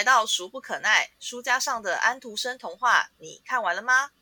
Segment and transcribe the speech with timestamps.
[0.00, 4.12] 来到《俗不可耐》书架上的安徒生童话，你看完了吗？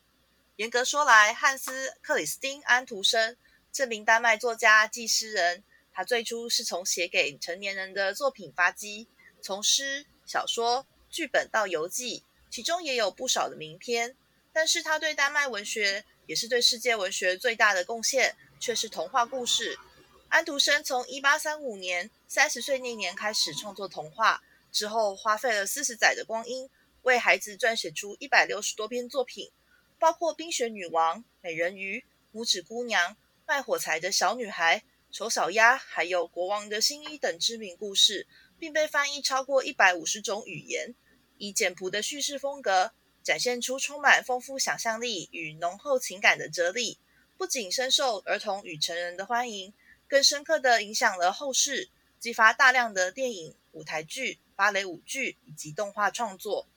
[0.57, 3.37] 严格说来，汉斯·克里斯汀·安徒生
[3.71, 9.07] 这名丹麦作家既诗人，他最初是从写给成年人的作品发迹，
[9.41, 14.17] 从诗、小说、剧本到游记，其中也有不少的名篇。
[14.51, 19.79] 但是他对丹麦文学，也是对世界文学最大的贡献，却是童话故事。
[20.27, 24.43] 安徒生从一八三五年三十岁那年开始创作童话。
[24.71, 26.69] 之后花费了四十载的光阴，
[27.01, 29.51] 为孩子撰写出一百六十多篇作品，
[29.97, 31.99] 包括《冰雪女王》《美人鱼》
[32.39, 33.11] 《拇指姑娘》
[33.45, 34.77] 《卖火柴的小女孩》
[35.11, 38.27] 《丑小鸭》还有《国王的新衣》等知名故事，
[38.59, 40.93] 并被翻译超过一百五十种语言。
[41.37, 42.91] 以简朴的叙事风格，
[43.23, 46.99] 展现出充满丰富想象力与浓厚情感的哲理，
[47.37, 49.73] 不仅深受儿童与成人的欢迎，
[50.07, 54.37] 更深刻地影响了后世，激发大量的电影、舞台剧。
[54.59, 56.67] 芭蕾舞剧以及动画创作。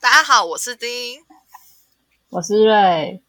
[0.00, 1.22] 大家好，我是丁，
[2.30, 3.22] 我是瑞。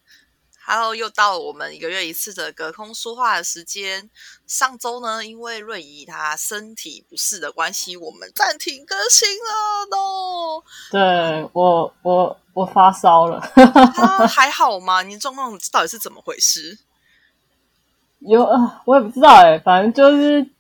[0.66, 4.10] Hello，又到了我们一个月一次的隔空说话的时间。
[4.48, 10.64] 上周呢，因为瑞姨她身体不适的关系，我们暂停更新了喏。
[10.92, 13.42] 对我，我我发烧了。
[14.30, 15.02] 还好吗？
[15.04, 16.80] 你状况到底是怎么回事？
[18.26, 20.53] 有啊，我也不知道哎，反正就是。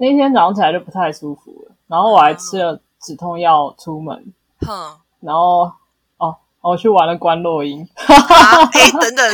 [0.00, 5.70] 那天早上起来就不太舒服了，然后我还吃了止痛药出门，哼，然后
[6.16, 9.24] 哦，我去玩了关洛音，哎，等等，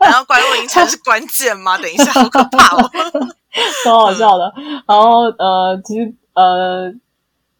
[0.00, 1.78] 然后关洛音才是关键吗？
[1.78, 2.90] 等一下，好可怕哦，
[3.84, 4.52] 超好笑的。
[4.86, 6.92] 然后呃，其实呃，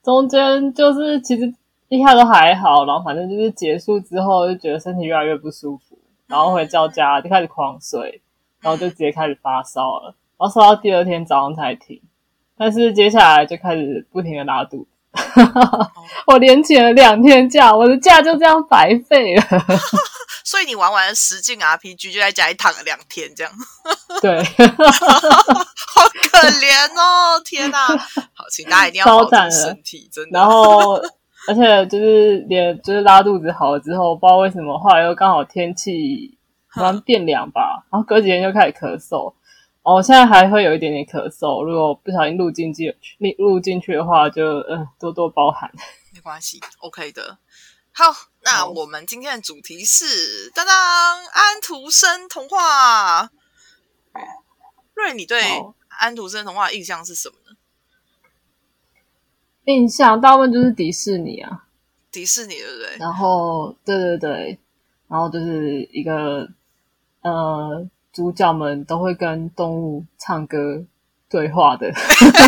[0.03, 1.55] 中间就是其实
[1.89, 8.21] 一开始都还好，然后反正就是结束之后就觉得身体越来越不舒服，然后回到家就开始狂睡，
[8.61, 10.15] 然后就直接开始发烧了。
[10.39, 12.01] 然后烧到第二天早上才停，
[12.57, 14.89] 但是接下来就开始不停的拉肚子。
[16.27, 19.43] 我连请了两天假，我的假就这样白费了。
[20.43, 23.53] 所以你玩完实境 RPG 就在家里躺了两天，这样。
[24.21, 27.41] 对，好可怜哦！
[27.45, 30.39] 天哪，好，请大家一定要保重身体，真的。
[30.39, 30.95] 然后，
[31.49, 36.37] 而且就是连就是拉肚子好了之后，不知道为什么后来又刚好天气
[36.75, 39.33] 突然变凉吧，然后隔几天就开始咳嗽。
[39.85, 45.71] 哦，现在还会有一点点咳嗽，如果不小心录进去，录录进去的话，就嗯多多包涵。
[46.15, 47.37] 没关系，OK 的。
[47.93, 48.11] 好，
[48.43, 50.75] 那我们今天的主题是当当
[51.27, 53.31] 安徒生童话。
[54.95, 55.43] 瑞，你对
[55.89, 57.57] 安徒生童话印象是什么呢？
[59.67, 61.67] 印象大部分就是迪士尼啊，
[62.11, 62.97] 迪士尼对不对？
[62.99, 64.59] 然后，对对对，
[65.09, 66.49] 然后就是一个
[67.21, 67.87] 呃。
[68.15, 70.83] 主角们都会跟动物唱歌
[71.29, 71.89] 对话的。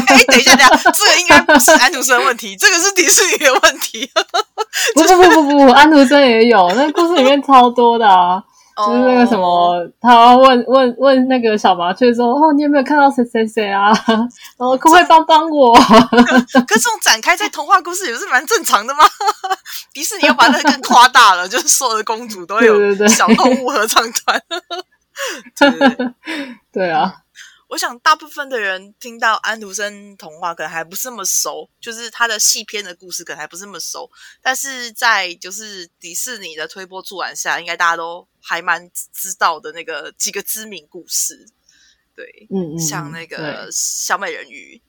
[0.06, 4.08] 哎，等一下，等一下，这个应该不是安徒生的问题， 这个是迪士尼的问题。
[4.94, 8.42] 不不不不不，安徒生也有，那故事里面超多的啊。
[8.76, 13.86] 就是那个什么，他问问问那个小麻雀说：“哦，你有没有看到谁谁谁啊？
[14.06, 14.18] 然
[14.58, 19.02] 后，可不可以帮帮我？”可这种展开在童话故事也是蛮正常的吗？
[19.94, 24.42] 迪士尼要把那个更夸大了，就是所有的公主都有小动物合唱团。
[26.72, 27.24] 对啊，
[27.68, 34.10] 我想大部分的人听到安徒生童话可能还不是那么熟，就是他的细篇的故事可能还不是那么熟。
[34.40, 41.48] 但是在就是迪士尼的推波助澜下，应该大家都还蛮知道的那个几个知名故事。
[42.14, 44.80] 对，嗯嗯，像那个小美人鱼，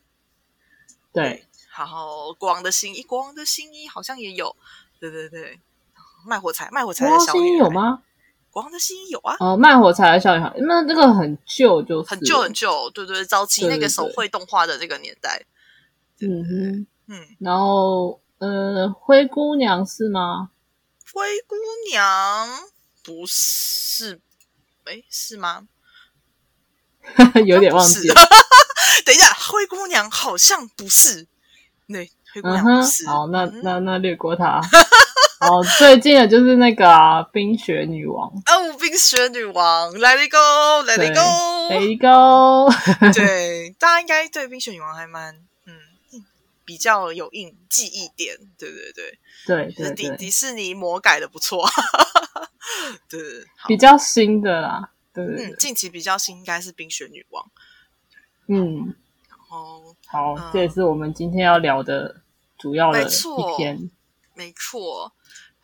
[1.11, 1.45] 对，
[1.77, 4.55] 然后国王的新衣，国王的新衣好像也有，
[4.99, 5.59] 对对对，
[6.25, 8.01] 卖火柴，卖火柴的小女孩有吗？
[8.57, 15.45] 国王的新衣有啊，哦，卖火柴的小女孩，那这个很旧，就很旧很旧，对对，早期那个手绘动画的这个年代，
[16.21, 20.49] 嗯哼，嗯，然后呃，灰姑娘是吗？
[21.13, 21.55] 灰姑
[21.91, 22.49] 娘
[23.03, 24.19] 不是，
[24.85, 25.67] 哎，是吗？
[27.45, 28.15] 有点忘记了，
[29.05, 31.27] 等一下，灰姑娘好像不是，
[31.87, 34.59] 对，灰姑娘不是，好，那那那略过它。
[35.41, 43.13] 哦，最近的就是那个啊，冰雪女王哦，冰雪女王，Let it go，Let it go，Let it go。
[43.13, 45.35] 对， 大家应该对冰雪女王还蛮
[45.65, 45.73] 嗯
[46.65, 51.63] 比较有印记忆点，对对对对，就是迪迪士尼魔改的不错，
[53.07, 53.19] 对，
[53.67, 57.45] 比较新的啦，对，嗯，近期比较新应该是冰雪女王，
[58.47, 58.95] 嗯，
[59.29, 62.21] 然后好，这也是我们今天要聊的
[62.57, 63.07] 主要的一
[63.55, 63.91] 篇，
[64.33, 65.13] 没错。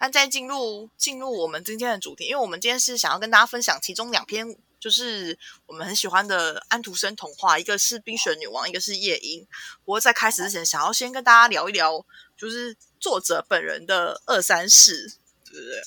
[0.04, 9.48] 那在进入进入我们今天的主题，因为我们今天是想要跟大家分享其中两篇就是我们很喜欢的安徒生童话，一个是冰雪女王，一个是夜莺。
[9.86, 12.06] 不过在开始之前，想要先跟大家聊一聊，
[12.36, 15.14] 就是作者本人的二三事，
[15.46, 15.82] 对不对？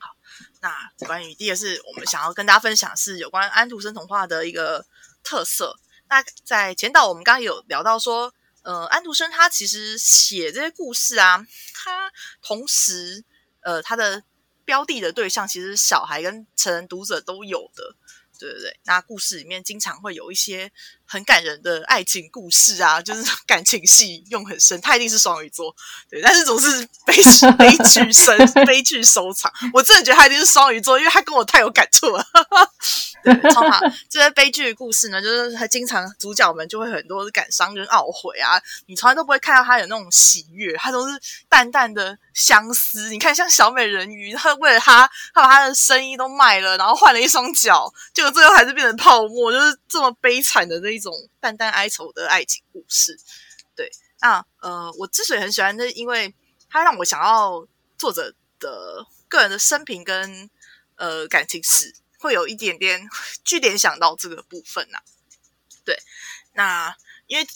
[0.00, 0.16] 好，
[0.60, 4.84] 那关于第一个是我们想要跟大家分享是有关安徒生童话的一个
[5.22, 5.78] 特色。
[6.08, 13.24] 那在前导我们刚刚有聊到说，呃，安徒生他其实写这些故事啊，他同时
[13.60, 14.24] 呃他的。
[14.64, 17.96] 标的的对象其实小孩跟成人读者都有的，
[18.38, 18.80] 对对对。
[18.84, 20.70] 那故事里面经常会有一些
[21.12, 24.80] 很感人的爱情故事啊，就是 感情戏用很深。
[24.80, 25.76] 他一定是双鱼座，
[26.08, 27.14] 对，但是总是悲
[27.58, 29.52] 悲剧深悲剧收场。
[29.74, 32.26] 我真的觉得他一定是双鱼座，因为他跟我太有感触了。
[33.22, 33.78] 对，超好。
[34.08, 41.20] 这些悲剧的故事呢，就是他经常主角们就会很多感伤跟懊悔啊，你从来都不会看到他有那种喜悦，他都是
[41.50, 42.16] 淡淡的。
[42.34, 53.18] 相思，你看像小美人鱼，他为了他，他把他的生意都卖了，然后换了一双脚，结果最后还是变成泡沫，就是这么悲惨的那一这种淡淡哀愁的爱情故事。
[53.74, 53.90] 对，
[54.20, 56.32] 那呃，我之所以很喜欢，是因为
[56.70, 57.66] 它让我想要
[57.98, 60.48] 作者的个人的生平跟
[60.94, 63.08] 呃感情史，会有一点点
[63.42, 65.00] 据点想到这个部分呐。
[65.84, 65.98] 对，
[66.52, 66.96] 那
[67.26, 67.46] 因为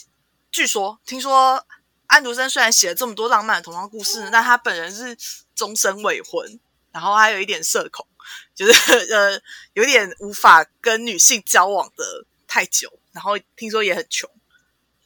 [0.51, 1.65] 据说听说。
[2.09, 5.19] 安徒生虽然写了这么多浪漫的童话故事，但他本人是
[5.57, 6.61] 终身未婚，
[6.93, 8.07] 然后还有一点社恐，
[8.55, 14.31] 就是呃有点无法跟女性交往的太久，然后听说也很穷，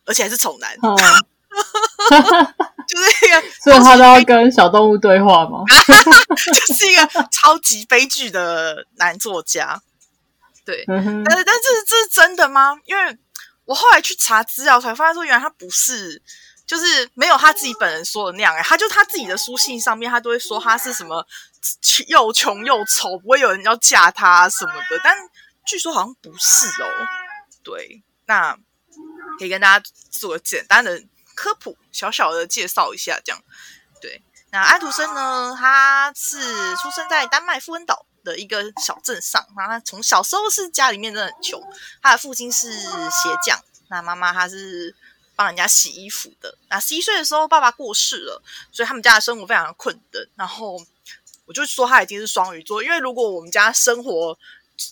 [0.05, 0.75] 而且还是丑男，
[2.87, 5.65] 就是一个， 所以他都要跟小动物对话吗？
[6.67, 9.81] 就是一个超级悲剧的男作家，
[10.65, 12.77] 对，但是但是这是真的吗？
[12.85, 13.17] 因为
[13.65, 16.21] 我后来去查资料，才发现说原来他不是。
[16.67, 21.27] 就是没有他自己本人说的那样哎，他就他自己的书信上面，他都会说他是什么
[22.07, 25.01] 又穷又丑，不会有人要嫁他什么的。
[25.03, 25.13] 但
[25.67, 26.87] 据说好像不是哦。
[27.63, 28.57] 对，那
[29.39, 31.03] 可以跟大家做个简单的
[31.35, 33.43] 科普，小小的介绍一下这样。
[34.01, 36.41] 对，那安徒生呢，他是
[36.77, 41.63] 出生在丹麦富恩岛的一个小镇上，然后他从小时候是家里面真的很穷，
[42.03, 44.95] 他的父亲是鞋匠，那妈妈她是。
[45.37, 46.55] 帮人家洗衣服的。
[46.69, 50.29] 那十一岁的时候，爸爸过世了，所以他们家的生活非常的困顿。
[50.35, 50.79] 然后
[51.47, 54.39] 我就说他已经是双鱼座，因为如果我们家生活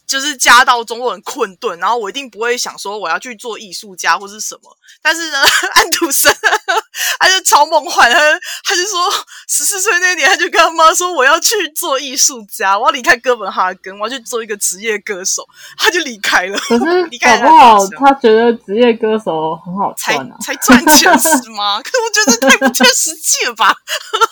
[0.06, 4.76] 就是家道中落很困顿，然后我一定不会想说我要去做艺术家或是什么。
[5.02, 5.38] 但是呢，
[5.74, 6.32] 安徒生
[7.18, 9.10] 他就超梦幻，他他就说
[9.48, 16.58] 十四岁那年，他就跟他妈说我要去做艺术家，我要离开哥本哈根，我要去做一个职业歌手，他就离开了。
[16.58, 21.80] 可是搞不好他觉得职业歌手很好赚啊，才赚钱是吗？
[21.82, 23.74] 可是我觉得太不切实际了吧。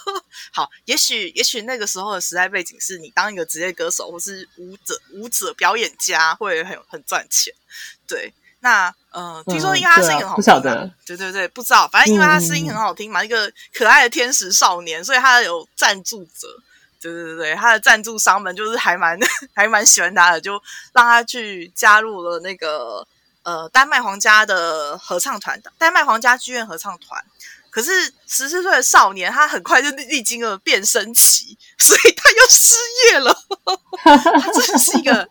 [0.52, 7.52] 好，也许也许那个时候的时代背景是你当一个职业歌手或是舞者舞者表演家会很很赚钱，
[8.06, 8.32] 对。
[8.66, 16.48] 那呃，听说因为他声音很好听，对对对，不知道，反正因为他声音很好听嘛，一个可爱的天使少年，所以他有赞助者，
[17.00, 19.16] 对对对对，他的赞助商们就是还蛮
[19.54, 20.60] 还蛮喜欢他的，就
[20.92, 23.06] 让他去加入了那个
[23.44, 27.24] 呃丹麦皇家的合唱团，丹麦皇家剧院合唱团。
[27.70, 27.90] 可是
[28.26, 32.74] 十四岁的少年，他很快就历经了变声期，所以他又失
[33.12, 33.36] 业了。
[34.02, 34.16] 他
[34.52, 35.28] 真的是一个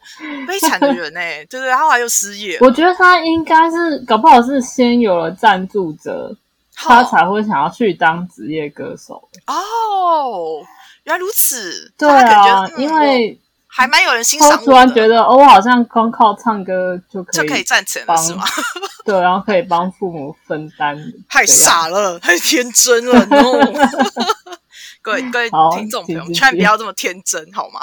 [0.47, 2.57] 悲惨的人哎，对对，他后来又失业。
[2.61, 6.35] 我觉得他应该是搞不好是先有了赞助者，
[6.73, 9.29] 他才会想要去当职业歌手。
[9.47, 10.61] 哦，
[11.03, 11.91] 原来如此。
[11.97, 13.39] 对啊，因为。
[13.67, 14.57] 还蛮有人欣赏。
[14.63, 18.45] 突然觉得，哦，我好像光靠唱歌就可以就可以赚钱了，是吗？
[19.03, 20.97] 对，然后可以帮父母分担。
[21.27, 23.27] 太傻了，太天真了，
[25.05, 25.47] 各位各位
[25.77, 27.79] 听众朋友，千万不要这么天真，好吗？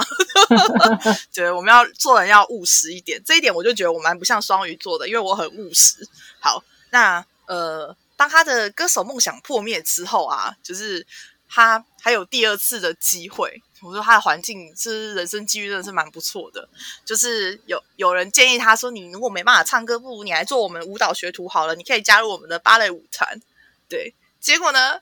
[1.31, 6.05] 觉得我们要做人要务实一点，这一点我就觉得我蛮不像双鱼座的，因为我很务实。
[6.41, 11.07] 好，那呃，当他的歌手梦想破灭之后啊，就是
[11.49, 13.63] 他还有第二次的机会。
[13.83, 16.69] 我说他的环境是人生机遇真的是蛮不错的，
[17.05, 23.41] 就是有有人建议他说，你如果没办法唱歌，不如你来做我们舞蹈学徒好了，你可以加入我们的芭蕾舞团。
[23.89, 25.01] 对，结果呢，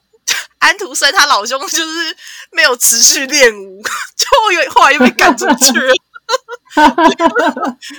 [0.61, 2.17] 安徒生他老兄就是
[2.53, 3.83] 没有持续练舞，
[4.17, 5.95] 就又后来又被赶出去了。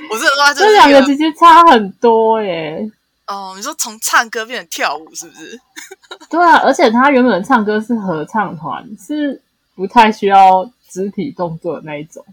[0.09, 2.89] 我这说这两个其实差很多耶。
[3.27, 5.59] 哦，你说从唱歌变成跳舞是不是？
[6.29, 9.41] 对啊，而且他原本唱歌是合唱团，是。
[9.73, 12.23] 不太需要肢体动作的那一种，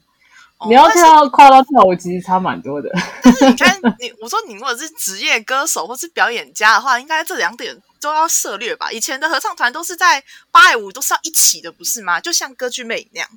[0.69, 2.91] 你要跳跨到跳舞，其实差蛮多的。
[3.23, 8.91] 但是你看，你我说你如果是职业歌手或是表演家的话，应该这两点都要涉略吧？
[8.91, 12.21] 以前的合唱团都是在芭蕾舞都是要一起的，不是吗？
[12.21, 13.29] 就像歌剧魅影那样。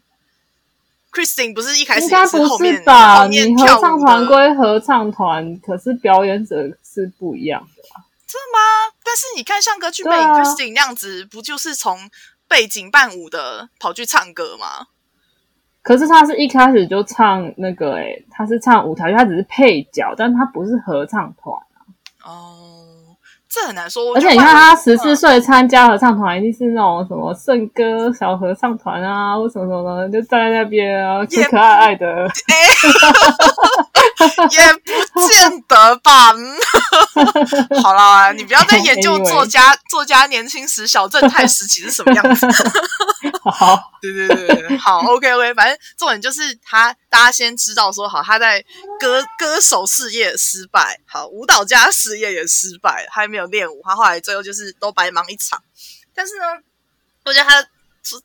[1.11, 2.83] Christine 不是一开始应该不是后面？
[2.85, 7.99] 后面你合唱团归合唱团，可是表演者是不一样的啊。
[8.25, 8.93] 真的吗？
[9.03, 12.09] 但是你看像歌剧魅影啊 Christine 那样子，不就是从
[12.47, 14.87] 背景伴舞的跑去唱歌吗？
[15.81, 21.53] 可是他是一开始就唱那个、诶，他是唱舞台剧，他只是配角，但他不是合唱团。
[22.23, 22.80] 哦，
[23.53, 24.05] 这很难说。
[24.05, 32.07] 我而且你看他十四岁参加合唱团，一定是那种什么圣歌小合唱团啊，或什么什么的，就站在那边啊，可也可爱爱的。
[34.51, 34.73] 也
[35.13, 36.31] 不见得吧。
[36.31, 36.55] 嗯
[37.81, 42.47] 好啦，你不要再研究作家作家年轻时小正太时期是什么样子。
[43.43, 48.63] 好，对对对对对，好，OK OK，反正重点就是他，大家先知道说好，他在
[48.99, 55.63] 歌歌手事业失败，好，舞蹈家事业也失败，还没有练舞，他后来最后就是都白忙一场。
[56.13, 56.45] 但是呢，
[57.23, 57.65] 我觉得他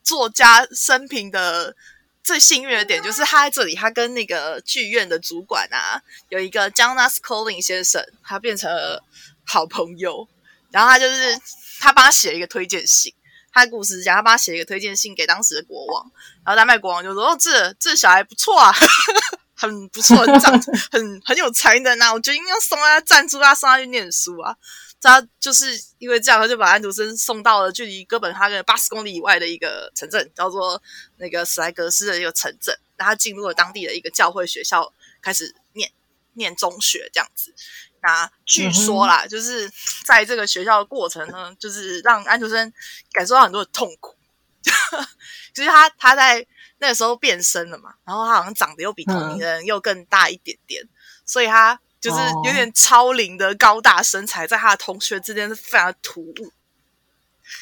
[0.02, 1.74] 作家生平的
[2.22, 9.04] 最幸运的点就是他在这里，他跟那个剧院的主管啊，有一个 Jonas Collin 先生，他变成了
[9.44, 10.26] 好朋友，
[10.70, 11.38] 然后他就是
[11.78, 13.14] 他帮他写了一个推荐信。
[13.52, 16.10] 他的故事讲，他帮他写了一个推荐信给当时的国王，
[16.44, 18.70] 然后丹麦国王就说：“哦，这这小孩不错啊，
[19.56, 20.52] 很不错，很长，
[20.92, 24.56] 很很有才能啊，我决定要送他赞助他，送他去念书啊。”
[25.00, 30.82] 他就是因为这样，他就把安徒生送到了距离哥本哈根八十公里以外的一个城镇，叫做
[31.18, 32.76] 那个史莱格斯的一个城镇。
[32.96, 35.92] 然后他进入了当地的一个教会学校，开始念
[36.32, 37.54] 念中学这样子。
[38.02, 39.70] 那据说啦，就是
[40.04, 42.72] 在这个学校的过程呢，就是让安徒生
[43.12, 44.16] 感受到很多的痛苦。
[45.54, 46.44] 就是他他在
[46.78, 50.82] 那个时候变身了嘛，然后他好像长得又比同龄人又更大一点点，
[51.24, 56.52] 所以他就是有点超龄的高大身材，在他的同学之间是非常突兀。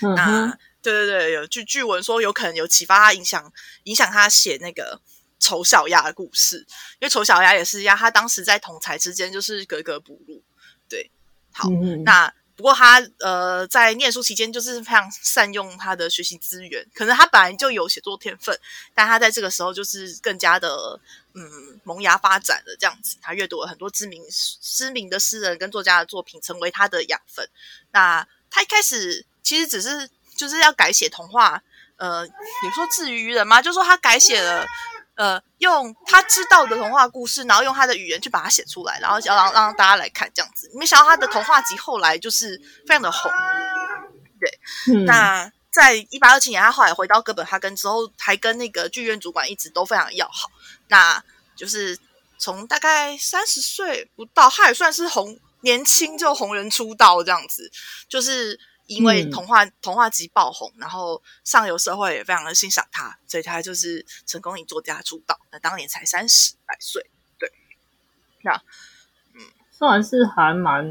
[0.03, 0.15] 那嗯
[0.49, 3.51] 那，对对对，有据据闻说有可能有启发他影响
[3.85, 5.01] 影响他写那个
[5.39, 6.59] 丑小鸭的故事，
[6.99, 10.43] 因为丑小鸭也是一样，他当时在同才之间就是格格不入。
[10.89, 11.11] 对，
[11.53, 18.59] 好，嗯那不过他呃在念书期间就是非常善用他的学习资源，可能他本来就有写作天分，
[18.95, 21.01] 但他在这个时候就是更加的
[21.35, 23.17] 嗯萌芽发展了这样子。
[23.21, 24.23] 他阅读了很多知名
[24.61, 27.49] 知名的诗人跟作家的作品，成为他的养分。
[27.91, 31.63] 那他一开始其实只是就是要改写童话，
[31.97, 33.61] 呃，你说至于人吗？
[33.61, 34.67] 就说他改写了。
[35.14, 40.71] 呃，用他知道的童话故事，然后用他的语言去把它写出来，然后要让让大家来看这样子。
[40.75, 43.30] 没想到他的童话集后来就是非常的红。
[44.88, 50.50] 嗯那在一八二七年，他后来回到哥本哈根之后，还跟那个剧院主管一直都非常要好。
[50.88, 51.23] 那
[51.56, 51.99] 就是
[52.38, 57.71] 从大概三十岁不到，他也算是红年轻就红人出道这样子，
[58.09, 58.59] 就是。
[58.87, 65.38] 因为嗯童话、童话集爆红，然后上游社会也非常的欣赏他，所以他就是成功以作家出道。
[65.50, 67.50] 那当年才三十来岁，对，
[68.43, 68.53] 那
[69.35, 70.85] 嗯算是还蛮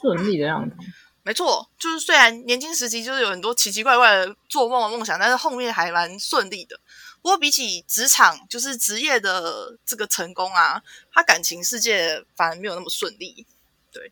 [0.00, 0.76] 顺利的样子。
[1.22, 6.80] 没错，就是虽然年轻时期就是有很多奇奇怪怪的做梦的梦想，但是后面还蛮顺利的。
[7.20, 13.46] 不过比起职场，就是职业的这个成功啊，他感情世界反而没有那么顺利。
[13.92, 14.10] 对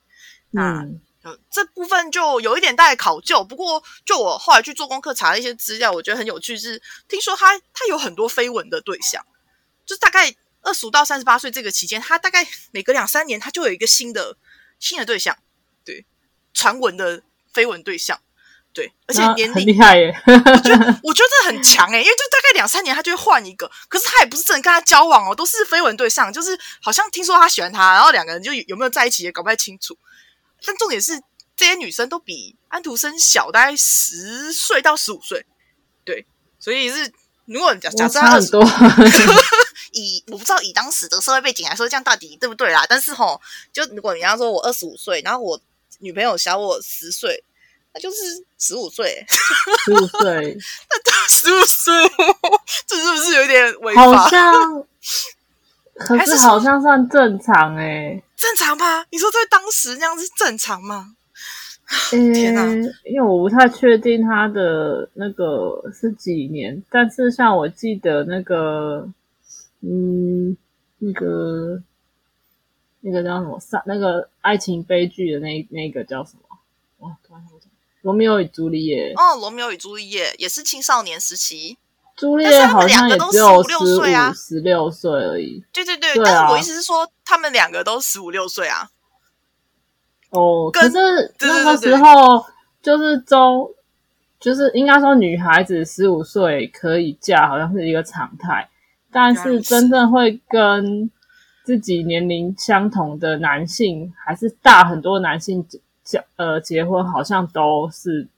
[0.51, 0.87] 那
[1.51, 3.45] 这部分就有一点带考究。
[3.45, 9.25] 不过，就我后来去做功课查了一些资料，我觉得很有趣是，听说他他有很多绯闻的对象，
[9.85, 14.37] 就是大概二十五到三十八岁这个期间，他大概每隔两三年他就有一个新的
[14.79, 15.37] 新的对象，
[15.85, 16.07] 对，
[16.55, 17.23] 传闻的
[17.53, 18.21] 绯闻对象，
[18.73, 20.15] 对，而且年龄厉害耶。
[20.27, 29.99] 我觉得这很强诶、因为就大概两三年他就会换一个，可是他也不是真的跟他交往哦，都是绯闻对象，就是好像听说他喜欢他，然后两个人就有有没有在一起也搞不太清楚。
[30.67, 31.21] 但重点是
[31.57, 35.45] 这些女生都比安徒生小大概十岁到十五岁，
[36.05, 36.27] 对，
[36.59, 37.13] 所以是
[37.47, 38.65] 如果假假我设他20差很多。
[39.93, 42.85] 以我不知道以当时的社会背景来说，这样到底对不对啦？
[42.87, 43.41] 但是吼，
[43.73, 45.59] 就如果你要说我二十五岁，然后我
[46.01, 47.43] 女朋友小我十岁，
[47.95, 48.17] 那就是
[48.59, 49.27] 十五岁，
[49.87, 50.59] 十五岁，
[50.93, 51.95] 那十五岁，
[52.87, 54.29] 这是不是有点违好法？
[54.31, 54.85] 像，
[55.97, 59.05] 可是好像算正常哎、正常吗？
[59.11, 61.17] 你说在当时那样是正常吗？
[62.13, 62.33] 欸。
[62.33, 62.65] 天哪
[63.05, 69.09] 因为我不太确定他的那个是几年，但是像我记得那个，
[69.81, 70.57] 嗯，
[70.99, 71.83] 那个
[73.01, 73.59] 那个叫什么？
[73.59, 76.43] 上那个爱情悲剧的那那个叫什么？
[76.99, 77.73] 哇，突然想不起来。
[78.03, 81.77] 罗密欧与朱丽叶，哦，罗密欧与朱丽叶也是青少年时期，
[82.19, 85.65] 朱丽叶好像也只有15 16十五、十六岁而已。
[85.73, 88.89] 对对对，对但是啊我意思是说，他们两个都十五六岁啊。
[90.31, 92.45] 哦，可是那个时候
[92.83, 93.73] 就是周，
[94.41, 98.69] 就是应该说女孩子十五岁可以嫁，好像是一个常态。
[99.11, 101.11] 但是真正会跟
[101.65, 105.67] 自己年龄相同的男性，还是大很多男性
[106.03, 108.29] 结呃结婚，好像都是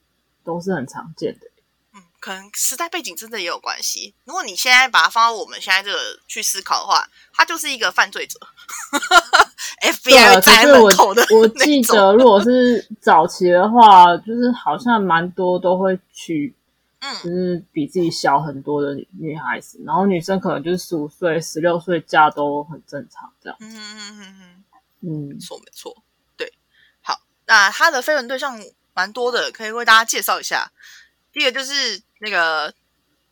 [0.44, 1.49] 都是很常见的。
[2.20, 4.14] 嗯，可能时代背景真的也有关系。
[4.24, 5.98] 如果你现在把它放到我们现在这个
[6.28, 8.38] 去思考的话，他就是一个犯罪者。
[9.82, 16.54] FBI 在门口的，我记得如果是早期的话，就是好像蛮多都会娶。
[17.02, 23.56] 嗯，就是比自己小很多的女孩子，然后女生可能就是十五岁、十六岁嫁都很正常，这样。
[23.58, 24.64] 嗯嗯嗯嗯
[25.00, 25.96] 嗯，没错没错，
[26.36, 26.52] 对。
[27.00, 28.62] 好，那他的绯闻对象
[28.92, 30.70] 蛮多的，可以为大家介绍一下。
[31.32, 32.72] 第一个就是那个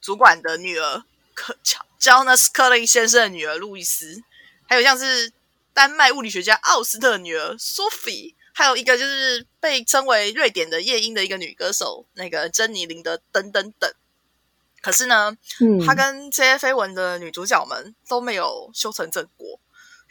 [0.01, 4.23] 主管的女儿，克乔 Jonas Curly 先生的女儿路易斯，
[4.69, 5.33] 还有像是
[5.73, 8.35] 丹麦物理学家奥斯特的女儿 Sophie。
[8.53, 13.89] 还有一个就是被称为瑞典的夜莺的一个女歌手，那个珍妮林德等等等。
[14.83, 19.47] 可是呢，嗯，她跟这些绯闻的女主角们都没有修成正果，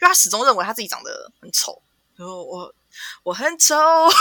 [0.00, 1.82] 为她始终认为她自己长得很丑。
[2.18, 2.74] 然后我
[3.22, 3.76] 我很丑，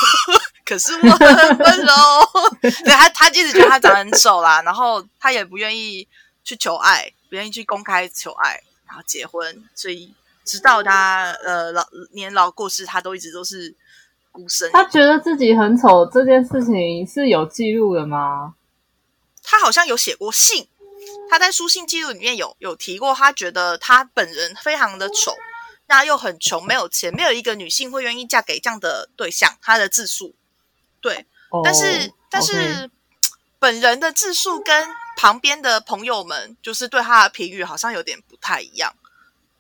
[0.64, 1.94] 可是我很温柔。
[2.62, 6.08] 对他，他一直觉得他长得很丑啦，然后他也不愿意
[6.44, 9.68] 去求爱，不愿意去公开求爱，然后结婚。
[9.74, 10.14] 所以
[10.46, 13.76] 直到他呃老年老过世，他都一直都是
[14.32, 14.72] 孤身。
[14.72, 18.54] 他觉得自己很丑这件事情是有记录的吗？
[19.42, 20.68] 他好像有写过信，
[21.32, 25.36] 他在书信记录里面有有提过，他觉得他本人非常的丑，
[25.88, 29.58] 那又很穷，没有钱，没有一个女性会愿意嫁给这样的对象。
[29.62, 30.36] 他的自述，
[31.02, 31.26] 对，
[31.64, 32.90] 但是但是
[33.60, 38.96] 本人的自述跟旁边的朋友们就是对他的评语好像有点不太一样，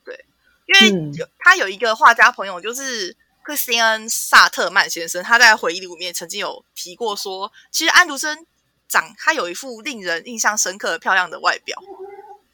[0.05, 0.25] 对，
[0.65, 3.17] 因为有他有一个画家朋友就是。
[3.43, 8.45] 克斯汀恩·萨特曼先生，他在回忆里面曾经有提过说，其实安徒生
[8.89, 11.81] 长他有一副令人印象深刻、漂亮的外表。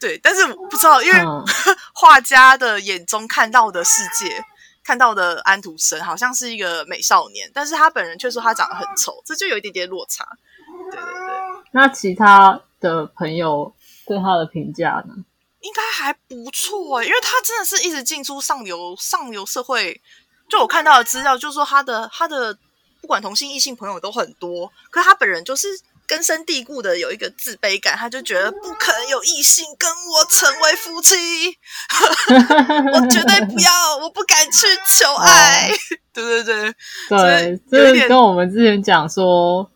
[0.03, 1.17] 对，但是不知道，因为
[1.95, 4.43] 画家的眼中看到的世界，
[4.83, 10.27] 看到的安徒生好像是一个美少年，但是他本人却说他长得很丑，这就有一点点落差。
[10.91, 11.71] 对对对。
[11.71, 13.73] 那其他的朋友
[14.05, 15.15] 对他的评价呢？
[15.61, 20.01] 应该还不错，因为他真的是一直进出上流上流社会。
[20.49, 22.53] 就我看到的资料，就是说他的他的
[22.99, 25.69] 不管同性异性朋友都很多，可是他本人就是
[26.05, 31.15] 根深蒂固的有一个自卑感，他就觉得不可能有异性跟我成为夫妻，
[32.93, 35.69] 我绝对不要，我不敢去求爱。
[36.13, 36.75] 对对对
[37.09, 39.71] 对，这跟我们之前讲说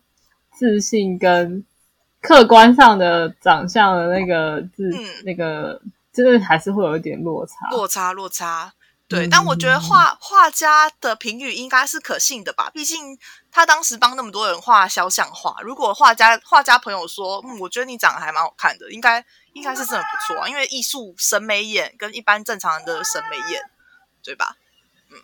[0.56, 1.64] 自信跟
[2.20, 4.88] 客观上的长相的那个自
[5.24, 5.80] 那个，
[6.12, 8.72] 就是还是会有一点落差，落差落差。
[9.08, 12.68] 对，但我觉得画画家的评语应该是可信的吧？
[12.68, 13.18] 毕竟
[13.50, 15.56] 他当时帮那么多人画肖像画。
[15.62, 20.46] 如果画家画家朋友说，嗯，我觉得你长得还蛮好看的，应该应该是真的不错啊。
[20.46, 23.62] 因为艺术审美眼跟一般正常人的审美眼，
[24.22, 24.56] 对吧？
[25.10, 25.16] 嗯，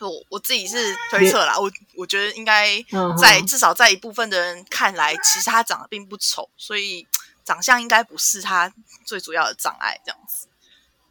[0.00, 2.82] 我我自己是推测啦，我我觉得应该
[3.16, 7.06] 在至少在一部分的人看来，其实他长得并不丑，所以
[7.44, 8.72] 长相应该不是他
[9.04, 9.96] 最主要的障碍。
[10.04, 10.48] 这样子，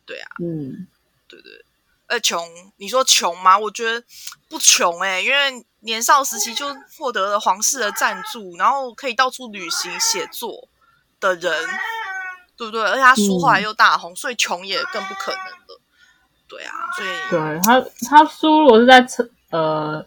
[0.05, 0.87] 对啊，嗯。
[2.07, 2.39] 呃，穷？
[2.77, 3.57] 你说穷吗？
[3.57, 4.05] 我觉得
[4.49, 6.65] 不穷哎，因为年少时期就
[6.97, 10.67] 获得了皇室的赞助，然后可以到处旅行写作
[11.19, 11.51] 的人，
[12.55, 12.81] 对不对？
[12.83, 15.81] 而且他书后来又大红，所以穷也更不可能了。
[16.47, 20.05] 对啊，所以对他，他书如果是在成呃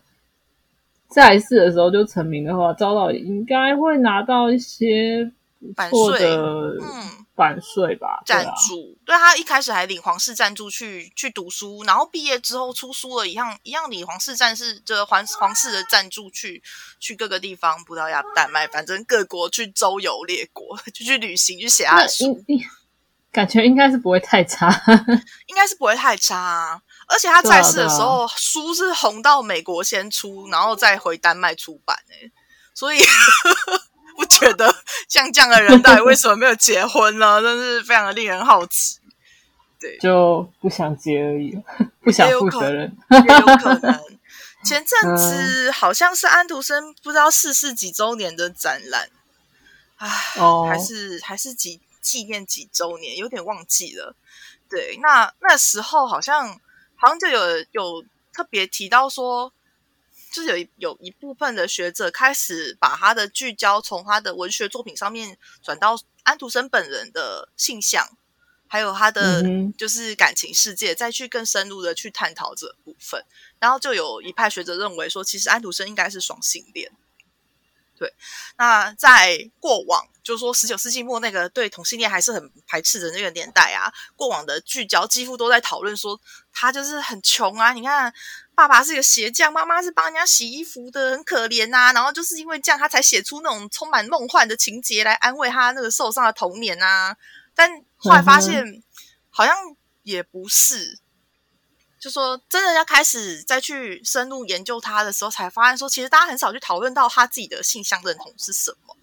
[1.09, 5.33] 在世的时候就成名的话，遭到应该会拿到一些
[5.75, 7.27] 版税，嗯。
[7.39, 16.61] 版税吧，赞助，对他一开始还领皇室赞助去去读书，然后毕业之后出书了一样一样领皇室战士这皇皇室的赞助去
[16.99, 22.45] 去各个地方，葡萄牙、丹麦，反正各国去周游列国，就去旅行去写他的书，
[23.31, 24.69] 感觉应该是不会太差，
[25.47, 26.83] 应该是不会太差，啊。
[27.07, 32.33] 而且他在世的时候书是红到美国先出，然后再回丹麦出版诶，
[32.75, 32.99] 所以。
[34.19, 34.75] 不觉得
[35.09, 37.41] 像这样的人到底为什么没有结婚呢？
[37.41, 38.99] 真是非常的令人好奇。
[39.79, 41.57] 对，就不想结而已，
[42.03, 44.01] 不想负责任，也有可能。
[44.67, 49.09] 前阵子好像是安徒生不知道逝世几周年的展览，
[49.99, 50.09] 唉，
[50.69, 54.17] 还是还是几纪念几周年，有点忘记了。
[54.69, 56.49] 对，那那时候好像
[56.97, 59.53] 好像就有有特别提到说。
[60.33, 68.07] 就是有一有一部分的学者开始把他的聚焦从他的文学作品上面转到安徒生本人的性向，
[68.67, 69.43] 还有他的
[69.77, 73.25] 就是感情世界，再去更深入的去探讨这部分。
[73.59, 76.93] 然后就有一派学者认为说，其实安徒生应该是双性恋。
[77.97, 78.15] 对，
[78.57, 86.21] 那在过往，就是说十九世纪末那个对同性恋还是很排斥的那个年代啊，过往的聚焦几乎都在讨论说
[86.53, 87.73] 他就是很穷啊。
[87.73, 88.15] 你看，
[88.59, 91.93] 爸爸是个鞋匠，妈妈是帮人家洗衣服的，很可怜呐。
[91.93, 97.17] 然后就是因为这样，他才写出那种充满梦幻的情节来安慰他那个受伤的童年啊。
[97.55, 98.83] 但后来发现，
[99.31, 99.55] 好像
[100.03, 100.99] 也不是。
[102.01, 108.97] 就说真的要开始再去深入研究他的时候，才发现说，其实大家很少去讨论到他自己的性向认同是什么。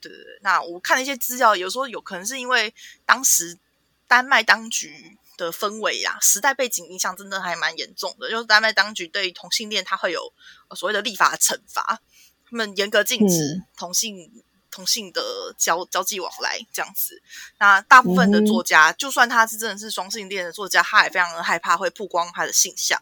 [0.00, 0.12] 对，
[0.42, 2.72] 那我看了一些资料，有时候有可能是因为
[3.04, 3.58] 当时
[4.06, 8.30] 丹麦当局的氛围啊，时代背景影响真的还蛮严重的。
[8.30, 10.32] 就是丹麦当局对同性恋，他会有
[10.76, 12.00] 所谓的立法惩罚，
[12.48, 14.42] 他们严格禁止同性。
[14.74, 17.22] 同性的交交际往来这样子，
[17.58, 22.98] 那大部分的作家，就算他是真的是双性恋的作家，他也非常的害怕会曝光他的性向。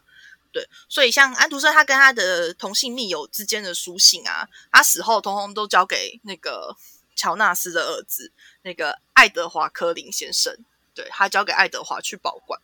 [0.51, 6.75] 对，所以像安徒生，他跟他的同性密友之间的书信啊，他死后通通都交给那个
[7.15, 10.53] 乔纳斯的儿子，那个爱德华科林先生，
[10.93, 12.59] 对他交给爱德华去保管。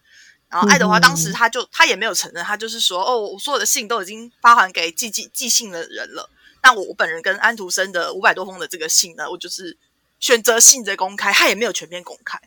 [0.49, 6.29] 然后爱德华当时他就他也没有承认，他就是说，哦，我所有的信都已经发还给寄寄寄信的人了。
[6.63, 9.77] 那我我本人跟安徒生的五百多封的这个信呢，我就是
[10.19, 12.39] 选择性的公开，他也没有全面公开，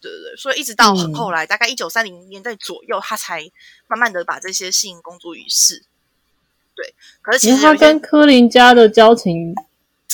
[0.00, 3.48] 对对对，所以一直到很后来，大概一九三零年代左右，他才
[3.86, 5.84] 慢慢的把这些信公诸于世。
[6.74, 6.92] 对，
[7.22, 9.54] 可是其实他跟柯林家的交情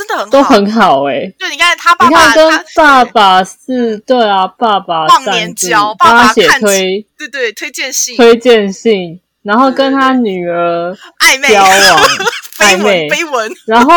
[0.01, 1.31] 真的很都很好哎。
[1.39, 11.49] 就，你看他爸爸跟爸爸是，对啊，爸爸忘年交，爸爸写推，对对，推荐信，推荐信，然后跟他女儿暧昧。
[11.49, 12.01] 交往。
[12.57, 13.93] 绯闻， 绯闻，然后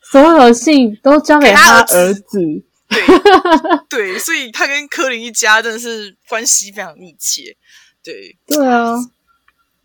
[0.00, 2.40] 所有的信都交给他儿子。
[2.88, 3.02] 对，
[4.12, 7.56] 对，所以他跟柯林一家真的是关系非常密切。
[8.02, 8.94] 对，对啊，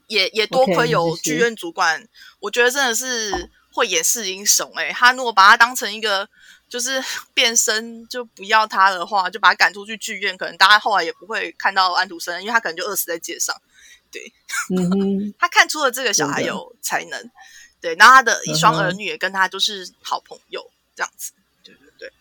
[0.07, 2.07] 也也多亏有剧院主管，
[2.39, 4.71] 我觉得真的是会演示英雄。
[4.75, 6.27] 哎，他如果把他当成一个
[6.69, 7.03] 就是
[7.33, 13.55] 变身就不要他的话，就把他赶出去剧院，可能大家后来也不会看到安徒生，因为他可能就饿死在街上。
[14.11, 14.33] 对，
[14.75, 17.31] 嗯 他看出了这个小孩有才能。
[17.79, 21.31] 对，然后他的一双儿女也跟他就是好朋友这样子，
[21.63, 22.11] 对对对，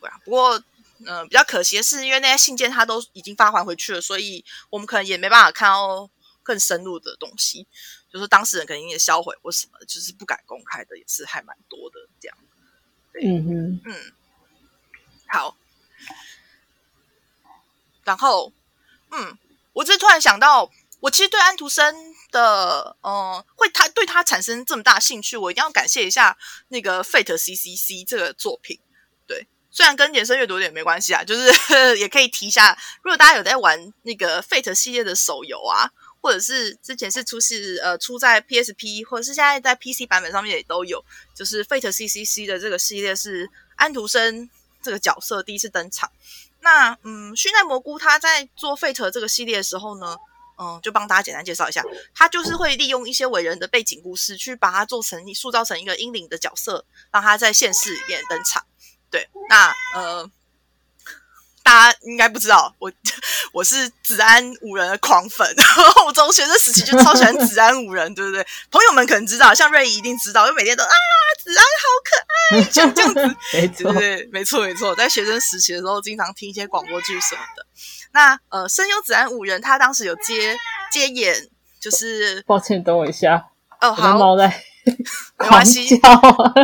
[0.00, 0.16] 对啊。
[0.24, 0.62] 不过，
[1.04, 6.08] 嗯，比较可惜的是，因为那些信件他都已经发还回去了，所以我们可能也没办法看到
[6.44, 7.66] 更深入的东西。
[8.12, 12.36] 就是当事人可能也销毁或什么，就是不敢公开的，也是还蛮多的这样。
[13.22, 14.12] 嗯哼，嗯，
[15.28, 15.56] 好。
[18.04, 18.52] 然后，
[19.10, 19.38] 嗯，
[19.72, 20.70] 我只是突然想到，
[21.00, 22.12] 我其实对安徒生。
[22.32, 26.34] 的嗯，会他对他产生这么大兴趣，我一定要感谢一下
[26.68, 28.80] 那个 Fate C C C 这个作品。
[29.26, 31.52] 对，虽然跟延伸阅读有点没关系啊，就是
[32.00, 32.74] 也可以提一下。
[33.02, 35.92] 如果大家有在玩那个 Fate 系列的手游啊，
[36.22, 41.04] 或者是之前是出是呃出在 P S P，或者是现在在 P C 版本上面也都有，
[41.34, 44.48] 就是 Fate C C C 的这个系列是安徒生
[44.80, 46.10] 这个角色第一次登场。
[46.60, 50.16] 那嗯，须奈蘑菇他在做 Fate 这个系列的时候呢？
[50.58, 51.82] 嗯，就帮大家简单介绍一下，
[52.14, 58.64] 他就是会利用一些伟人的背景故事，去把它做成塑造成一个英灵的角色，让他在现实里面登场。
[59.10, 60.30] 对，那呃，
[61.62, 62.90] 大家应该不知道，我
[63.52, 65.46] 我是子安五人的狂粉，
[66.06, 68.44] 我从学生时期就超喜欢子安五人，对不对？
[68.70, 70.90] 朋友们可能知道，像瑞怡一定知道，就每天都啊，
[71.42, 77.66] 子安好可爱，像这样子， 没错，对，没错，没错，在学生时期的时候，经常听一些广播剧什么的。
[78.12, 80.56] 那呃，声优子安五人，他当时有接
[80.90, 81.48] 接演，
[81.80, 83.46] 就是抱歉，等我一下。
[83.80, 84.46] 哦，好，猫在
[85.38, 86.00] 没关系。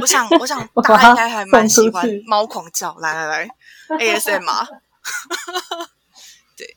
[0.00, 2.94] 我想，我想大家应该还蛮喜欢猫狂叫。
[3.00, 3.48] 来来来
[3.98, 4.68] ，ASM 啊。
[6.56, 6.76] 对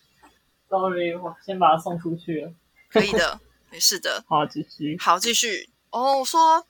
[0.70, 2.54] ，Sorry，我先把它送出去了。
[2.89, 3.39] 可以的，
[3.70, 4.24] 没事的。
[4.28, 4.98] 好，继续。
[5.00, 5.70] 好，继续。
[5.89, 6.65] 哦，说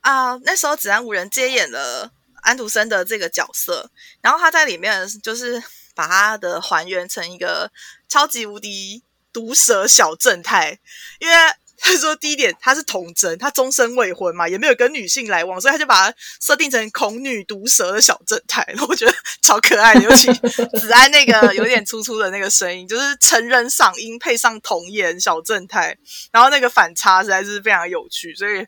[0.00, 5.62] 啊，那时候子安五人接演了安徒生的这个角色，然后他在里面就是。
[5.92, 7.70] 把他的还原成一个
[8.08, 9.02] 超级无敌
[9.34, 10.78] 毒舌小正太，
[11.18, 11.34] 因为
[11.80, 20.02] 他说第一点他是童真，他终身未婚嘛，也没有跟女性来往，所以他就把它设定成恐女毒舌的小正太，我觉得超可爱的。
[20.02, 20.32] 尤其
[20.78, 25.96] 子安那个有点粗粗的那个声音，就是成人嗓音配上童颜小正太，
[26.30, 28.66] 然后那个反差实在是非常有趣，所以。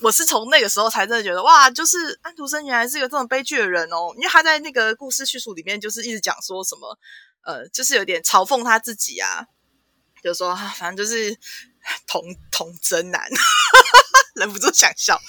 [0.00, 4.12] 我是从那个时候才真的觉得，哇，就是安徒生原来是一个这么悲剧的人哦。
[4.16, 6.98] 因为他在那个故事叙述里面，就是一直讲说什么，
[7.44, 9.46] 呃，就是有点嘲讽他自己啊，
[10.20, 11.34] 就说反正就是
[12.06, 13.22] 童童真男，
[14.34, 15.20] 忍不住想笑。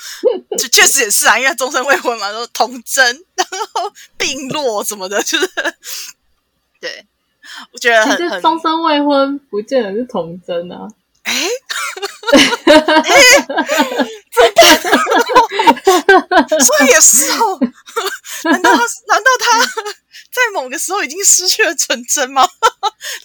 [0.58, 5.50] 这确实也是啊，因为终身未婚嘛，说童真，然后病弱什么的，就是
[6.80, 7.06] 对，
[7.72, 10.88] 我觉得很很终身未婚，不见得是童真啊。
[11.24, 11.34] 哎，
[13.04, 13.22] 哎，
[16.60, 17.60] 所以也是哦。
[18.44, 19.66] 难道他难道他
[20.32, 22.48] 在某个时候已经失去了纯真吗？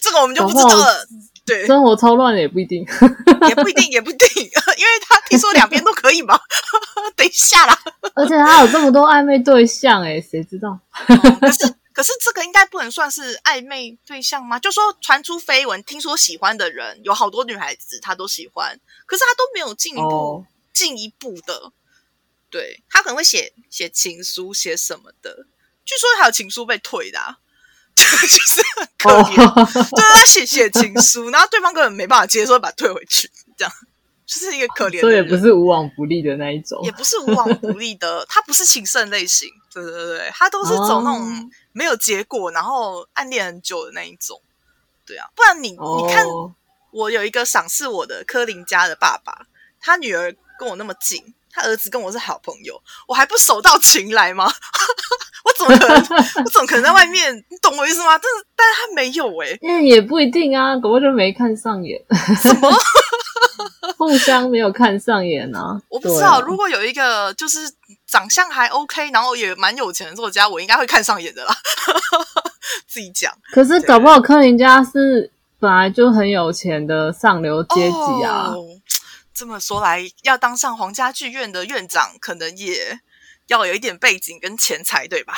[0.01, 1.07] 这个我们就不知道了。
[1.51, 2.87] 对，生活超乱的 也不一定，
[3.49, 6.39] 也不一定，也不一定，因为他听说两边都可以嘛。
[7.17, 7.77] 等一下啦，
[8.15, 10.79] 而且他有这么多暧昧对象，哎，谁知道？
[11.41, 14.59] 可是可是这个应该不能算是暧昧对象吗？
[14.61, 21.73] 就说传出绯闻，听说喜欢的人有好多女孩子，他都喜欢，可是他都没有进一步进一步的。
[22.49, 25.47] 对他可能会写写情书，写什么的？
[25.85, 27.37] 据说还有情书被退的。
[28.17, 33.73] 就是很可怜， 就是他写写情书，然后对方根本没办法接受，把它退回去，这样
[34.27, 35.01] 就是一个可怜。
[35.01, 44.41] 所以也不是无往不利的那一种，也不是无往不利的，他不是情圣类型，对对对，他都是走那种没有结果，然后暗恋很久的那一种。
[45.07, 45.77] 对啊，不然你你
[46.13, 46.25] 看，
[46.93, 49.47] 我有一个赏识我的柯林家的爸爸，
[49.81, 51.35] 他女儿跟我那么近。
[51.53, 54.49] 他儿子跟我是好朋友，我还不手到擒来吗？
[55.65, 56.45] 我怎么可能？
[56.45, 57.35] 我怎么可能在外面？
[57.49, 58.11] 你懂我意思吗？
[58.11, 62.01] 但是，但是他没有哎，那，也不一定啊，搞不就没看上眼？
[62.43, 62.71] 什么？
[63.97, 65.81] 互相没有看上眼啊？
[65.89, 66.41] 我不知道。
[66.41, 67.59] 如果有一个就是
[68.07, 71.55] 长相还 OK，然后也蛮有钱的作家，我应该会看上眼的啦。
[72.89, 73.33] 自己讲。
[73.53, 78.55] 可是搞不好柯林家是本来就很有钱的上流阶级啊。
[79.35, 83.01] 这么说来，要当上皇家剧院的院长，可能也
[83.51, 85.35] 要有一点背景跟钱财，对吧？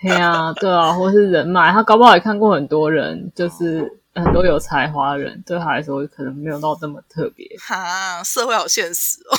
[0.00, 3.96] 对啊，对啊， 或是人脉，他搞不好也看过很多人，就是。
[4.12, 7.46] 很多有才华的人对他来说可能没有到这么特别。
[7.64, 9.32] 哈，社会好现实哦，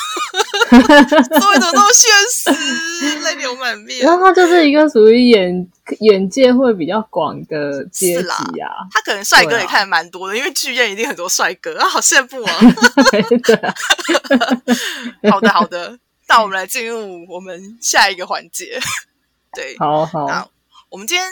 [0.71, 2.09] 社会怎么那么现
[2.55, 3.99] 实，泪流满面。
[3.99, 5.67] 然后他就是一个属于眼
[5.99, 8.29] 眼界会比较广的阶级
[8.61, 8.71] 啊。
[8.93, 12.53] 他可能帅哥也看的蛮多的，因为剧院一定很多帅哥啊，好羡慕 啊。
[15.29, 15.99] 好的，好的，
[16.31, 18.79] 那我们来进入我们下一个环节。
[19.53, 20.25] 对，好好。
[20.27, 20.47] 那
[20.87, 21.29] 我们今天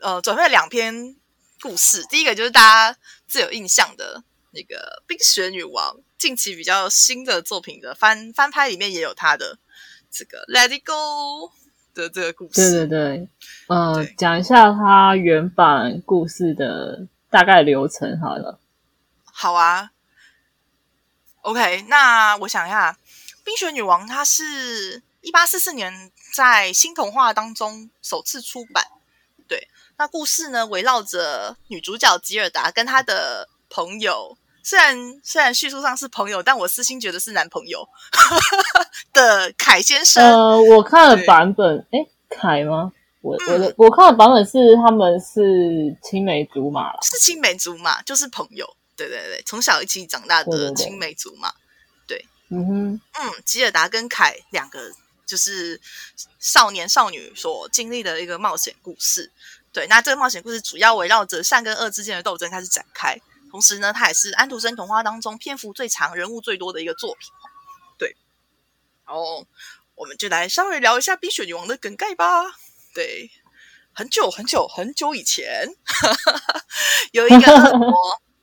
[0.00, 1.16] 呃准备了两篇。
[1.62, 9.58] 故事第一个就是大家最有印象的那个《冰雪女王》，近期比较新的作品的翻翻拍里面也有她的
[10.10, 10.92] 这个《Let It Go》
[11.94, 12.70] 的这个故事。
[12.70, 13.28] 对对对，
[13.68, 18.60] 呃，讲一下它原版故事的大概流程好了。
[19.24, 19.92] 好啊
[21.40, 22.92] ，OK，那我想一下，
[23.44, 28.84] 《冰雪女王》它是一八四四年在新童话当中首次出版。
[29.46, 37.86] 对那故事呢，围绕着女主角吉尔达跟她的朋友，虽然虽然叙述上是朋友，但我私心觉得是男朋友
[39.12, 40.24] 的凯先生。
[40.24, 41.98] 呃，我看的版本，哎，
[42.30, 42.90] 凯吗？
[43.20, 48.66] 我我的我看的版本是他们是青梅竹马是青梅竹马，就是朋友。
[48.96, 51.50] 对对对，从小一起长大的青梅竹马。
[51.50, 51.56] 对，
[52.54, 54.92] 嗯哼，嗯，吉尔达跟凯两个
[55.26, 55.80] 就是
[56.38, 59.32] 少年少女所经历的一个冒险故事。
[59.72, 63.20] 对，那这个冒险故事主要围绕着善跟恶之间的斗争开始展开。
[63.50, 67.28] 同时呢，它也是安徒生童话当中篇幅最长、人物最多的一个作品。
[67.98, 68.16] 对，
[69.04, 69.44] 然后
[69.96, 72.44] 我们就来稍微聊一下《冰雪女王》的梗概吧。
[72.94, 73.30] 对，
[73.92, 75.68] 很久很久很久以前，
[77.10, 77.92] 有一个恶魔，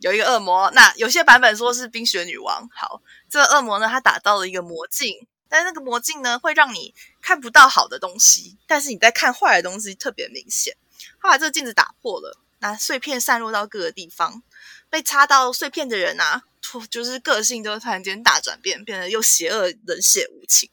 [0.02, 0.70] 有一个恶魔。
[0.72, 2.68] 那有些版本说是冰雪女王。
[2.74, 10.76] 好，这个恶魔呢，他打造了一个魔镜，但那个魔镜呢，会让你看不到好的东西，但是你在看坏的东西特别明显。
[11.20, 14.44] 后来这个镜子打破了，那碎片散落到各个地方，
[14.90, 20.70] 被插到碎片的人啊，突就是个性都突然间大转变，变得又邪恶、冷血无情。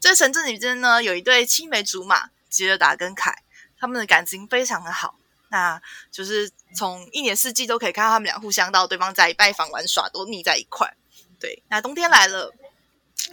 [0.00, 3.44] 这城镇里边呢，有一对青梅竹马吉尔达跟凯，
[3.78, 5.16] 他们的感情非常的好，
[5.52, 10.92] 那就是从一年四季都可以看到他们俩互相到对方在拜访玩耍，都腻在一块。
[11.38, 12.50] 对，那冬天来了，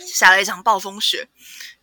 [0.06, 1.30] 下了一场暴风雪，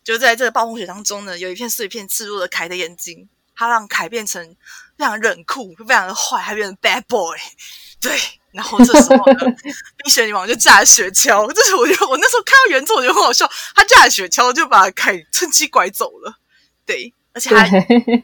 [0.03, 3.27] 就在这个暴风雪当中呢，有一片碎片刺入了凯的眼睛。
[3.59, 4.55] 他让凯变成
[4.99, 7.35] 非常冷酷、非常的坏，还变成 bad boy。
[7.99, 8.15] 对，
[8.51, 9.55] 然后这时候呢，
[9.97, 11.51] 冰雪女王就架了雪橇。
[11.51, 13.49] 这是我觉得我那时候看到原作，我觉得很好笑。
[13.73, 16.37] 她架了雪橇就把凯趁机拐走了。
[16.85, 18.01] 对，而且还对，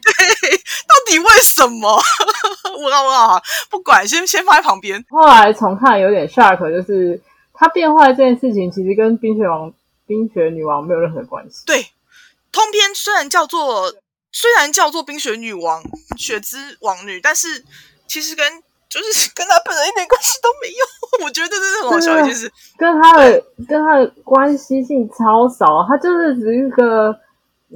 [0.90, 2.02] 到底为什么？
[2.76, 5.04] 我我啊，不管，先先放在旁边。
[5.08, 7.20] 后来重看有点 shock，就是
[7.52, 9.72] 他变坏这件事情，其实跟冰雪王、
[10.06, 11.62] 冰雪女王没有任何关系。
[11.64, 11.86] 对，
[12.50, 13.94] 通篇虽然叫做。
[14.36, 15.80] 虽然叫做冰雪女王、
[16.18, 17.46] 雪之王女，但是
[18.08, 18.44] 其实跟
[18.90, 21.24] 就是 跟他本人一点关系都没有。
[21.24, 27.16] 我觉得这是很好笑一件事，跟他的跟他的关系性超少，他就是只是一个，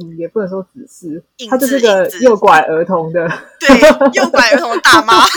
[0.00, 3.80] 嗯，也不能说只是，他就是个诱拐儿童的，对，
[4.12, 5.24] 诱拐儿童的大妈。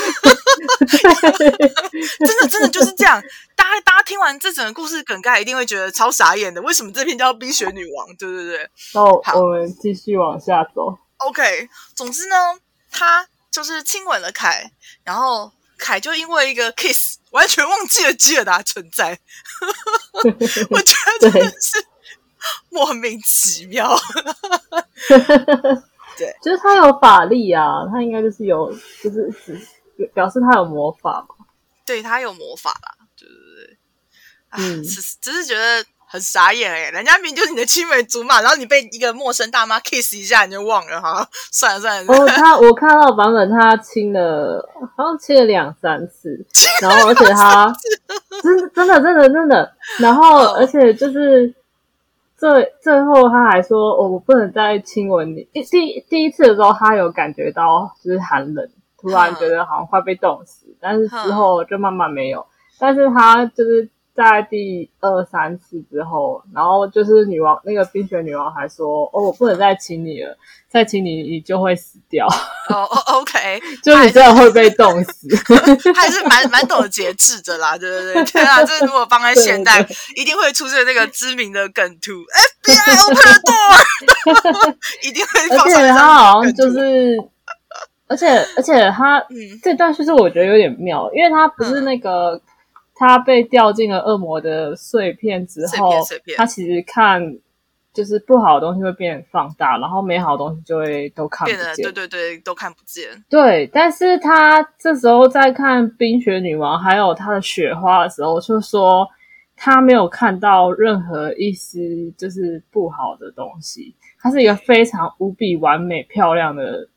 [2.25, 3.21] 真的真的就是这样，
[3.55, 6.61] 大家大家听完这整个故事梗概，一定会觉得超傻眼的。
[6.61, 8.07] 为什么这篇叫冰雪女王？
[8.17, 8.69] 对对对。
[8.93, 9.03] 那
[9.39, 10.97] 我们继续往下走。
[11.17, 12.35] OK，总之呢，
[12.91, 14.71] 他就是亲吻了凯，
[15.03, 19.17] 然后凯就因为一个 kiss，完全忘记了吉尔达存在。
[20.69, 21.83] 我觉得真的是
[22.69, 23.89] 莫名其妙。
[26.17, 28.71] 对，就是他有法力啊，他应该就是有，
[29.03, 29.31] 就是
[30.13, 31.45] 表示他有魔法嘛。
[31.85, 33.77] 对他有魔法啦，对对对。
[34.51, 35.85] 嗯，只只是觉得。
[36.13, 41.25] 很傻眼哎，人家明明就是你的青梅竹马，然后你被一个陌生大妈 kiss 一下，你就忘了哈。
[41.53, 42.13] 算了算了。
[42.13, 44.61] 哦，他我看到版本，他亲了，
[44.97, 46.45] 好像亲了两三次，
[46.81, 47.73] 然后而且他
[48.43, 51.55] 真真的真的真的，然后而且就是
[52.41, 55.47] 最最后他还说，我不能再亲吻你。
[55.53, 58.67] 第第第一次的时候，他有感觉到就是寒冷，
[58.99, 62.43] 突然觉得好像快被冻死，但是之后就慢慢没有。
[62.79, 63.89] 但是他就是。
[64.13, 70.37] 在第二三次之后，然后就是女王那个冰雪女王还说：“哦，我不能再亲你了，
[70.69, 72.27] 再亲你你就会死掉。”
[72.69, 75.27] 哦，OK， 就你真的会被冻死。
[75.95, 79.79] 还是蛮蛮懂得节制的啦，对对对，对啊， 这如果放在现代，
[80.17, 84.75] 一定会出现那个知名的梗图：“FBI open door。”
[85.07, 85.57] 一定会。
[85.57, 87.17] 而且他好像就是，
[88.07, 89.25] 而且而且他
[89.63, 92.41] 这段叙事我觉得有点妙，因为他不是那个。
[93.01, 95.91] 他被掉进了恶魔的碎片之后，
[96.37, 97.39] 他其实看
[97.91, 101.83] 就是不好的东西会变放大，然后美好的东西就会都看不见。
[101.83, 103.09] 对对对，都看不见。
[103.27, 109.09] 对，但是他这时候在看冰雪女王还有她的雪花的时候，就说
[109.55, 113.95] 他没有看到任何一丝就是不好的东西。
[114.19, 116.87] 它是一个非常无比完美漂亮的，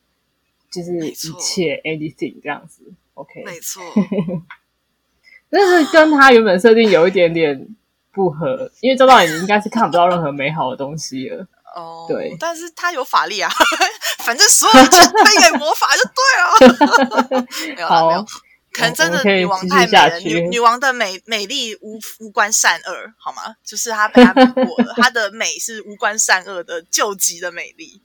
[0.71, 2.93] 就是一切 anything 这样子。
[3.15, 3.83] OK，没错。
[5.55, 7.65] 但是跟他原本设定有一点点
[8.13, 11.47] 不合，因为周导演应该是看不到任何美好的东西了。
[11.77, 13.49] 哦，对，但是他有法力啊，
[14.25, 17.47] 反正所有人都给魔法就对了。
[17.77, 18.27] 没有没有，
[18.73, 23.55] 可能真的女王太美了，女女王的美美丽无无关善恶，好吗？
[23.65, 28.03] 就是她被他迷过了，她的美是无关善恶的救急的美丽。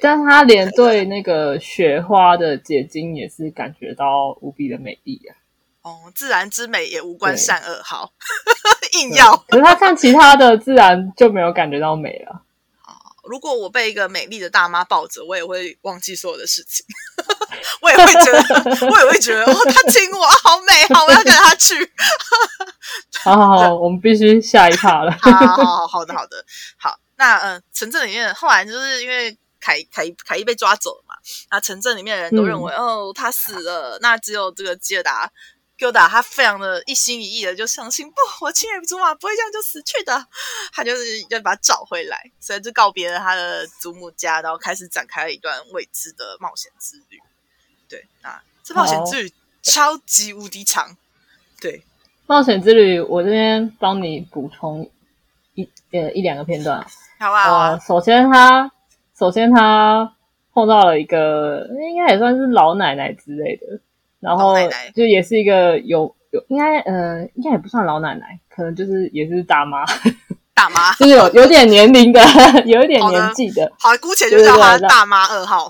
[0.00, 5.34] 但他连对那个雪花的结晶也是感觉到无比的美丽啊。
[5.82, 8.12] 哦，自然之美也无关善恶，好，
[9.00, 9.36] 硬要。
[9.48, 12.42] 可是他看其他的自然就没有感觉到美了。
[12.86, 16.86] 哦，如果我被一个美丽的大妈抱着，我也会忘记所有的事情。
[17.82, 21.74] 我也会觉得，我也会觉得，哦，他亲我，好美，好，我要跟他去。
[23.24, 25.10] 好好好，我们必须下一趴了。
[25.20, 26.44] 好好好，好的好的，
[26.76, 26.96] 好。
[27.16, 31.14] 那嗯，城镇里面后来就是因为凯凯凯伊被抓走了嘛，
[31.50, 35.30] 那城镇里面的人都认为，哦，他死了，那只有这个吉尔达。
[35.78, 40.26] Gilda 他非常的一心一意的就相信不，我青梅竹马不会这样就死去的，
[40.72, 47.18] 他就是要把他找回来，所以就告别了他的祖母家，然后开始展开了一段未知的冒险之旅。
[47.88, 49.32] 对，啊这冒险之旅
[49.62, 50.96] 超级无敌长。
[51.60, 51.82] 对，
[52.26, 54.88] 冒险之旅我这边帮你补充
[55.54, 56.80] 一呃一两个片段，
[57.18, 57.78] 好不好？
[57.80, 58.70] 首先他
[59.18, 60.14] 首先他
[60.52, 63.80] 碰到了一个应该也算是老奶奶之类的。
[64.22, 64.54] 然后
[64.94, 69.84] 就也是一个有有应该呃应该也不算老奶奶，可能就是也是大妈，
[70.54, 70.92] 大妈。
[71.00, 72.20] 就是有有点年龄的，
[72.64, 75.68] 有一点年纪的，好，姑且就叫她大妈二号。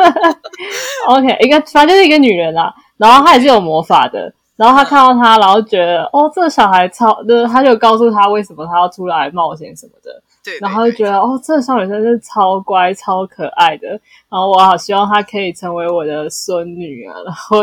[1.08, 10.22] OK，一个反正就是一个女人啦，然后她也是有魔法的，然后她看到她，然后觉得哦，这个小孩超，就是她就告诉她为什么她要出来冒险什么的。
[10.44, 13.88] 对，然后就觉得哦，这个少女真是超乖、超可爱的。
[14.28, 17.14] 然后我好希望她可以成为我的孙女啊。
[17.24, 17.58] 然后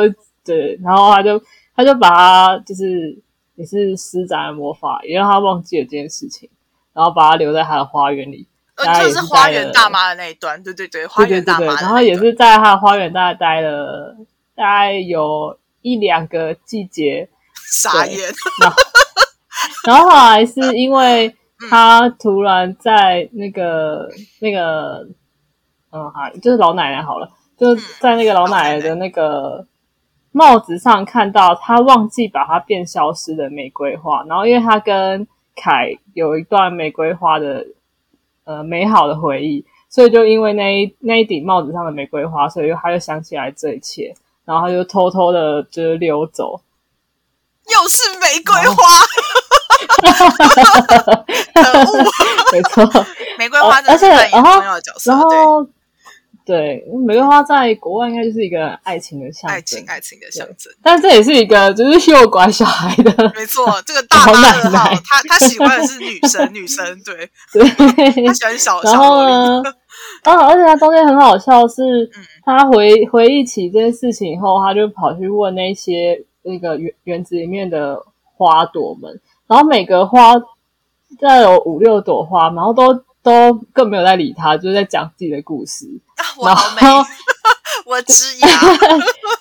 [0.45, 1.41] 对，然后他就
[1.75, 3.21] 他就把她就是
[3.55, 6.49] 也是施展了魔法，也让她忘记了这件事情，
[6.93, 8.47] 然后把她留在她的花园里。
[8.75, 11.75] 呃，就是花园大妈的那一段，对对对，花园大妈。
[11.81, 14.15] 然后也是在她的花园大概待了
[14.55, 18.29] 大概有一两个季节， 傻眼。
[19.85, 21.35] 然后后来是因为。
[21.69, 25.07] 他突然在那个那个，
[25.91, 29.67] 嗯，好，就是老奶奶好了，就在那个老奶奶的那个
[30.31, 37.65] 帽子上看到他忘记把它变消失的玫瑰花，然后因为他跟凯有一段玫瑰花的
[38.45, 44.13] 呃美好的回忆，所以就因为那一那一顶帽子上的玫瑰花，所以他就想起来这一切，
[44.45, 46.61] 然后他就偷偷的就是溜走，
[47.65, 48.83] 又是玫瑰花。
[51.53, 52.03] 可恶！
[52.51, 53.05] 没错，
[53.37, 54.61] 玫瑰花，而且然后
[55.05, 55.65] 然后
[56.45, 60.73] 对，玫瑰花在国外应该就是一个爱情的象征，爱情爱情的象征。
[60.81, 67.29] 但这也是一个就是诱拐小孩的，没错，这个大妈二号，他他喜欢的是女生， 女生对。
[67.53, 67.69] 对，
[68.25, 69.61] 他喜欢小然后呢，
[70.23, 72.09] 啊， 而且他中间很好笑是，
[72.43, 78.01] 他回回忆起这件事情以后，他就跑去问那些那个园园子里面的
[78.35, 80.35] 花朵们，然后每个花
[81.19, 83.03] 再有五六朵花，然后都。
[83.21, 85.85] 都更没有在理他，就是在讲自己的故事。
[86.41, 87.03] 然后
[87.85, 88.47] 我知 呀，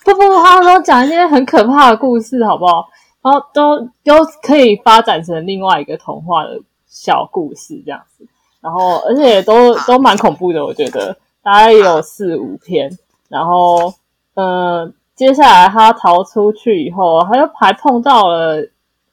[0.05, 2.89] 不不不，他都讲一些很可怕的故事，好不好？
[3.23, 8.27] 然后都都可以发展成另外一个童话的小故事这样子。
[8.61, 12.91] 然后而且都都蛮恐怖的，我觉得大概有四五篇。
[13.29, 13.95] 然后
[14.35, 18.69] 呃，接下来他逃出去以后，他又还碰到了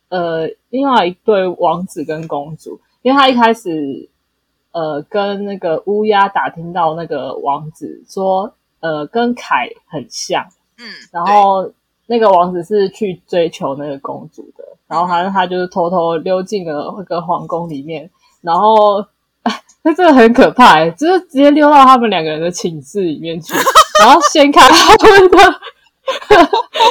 [0.09, 4.09] 呃另外一对王子跟公主，因为他一开始。
[4.77, 10.45] 呃，跟那个乌鸦打听到那个王子说，呃，跟凯很像，
[10.77, 10.83] 嗯，
[11.13, 11.71] 然后
[12.07, 19.05] 那个王子是去追求那个公主的，然后反正他就是偷偷溜进了那个皇宫里面，然后
[19.81, 23.53] 那 这个很可怕，就是直接溜到他们两个人的寝室里面去，
[24.03, 25.37] 然后掀开他们的，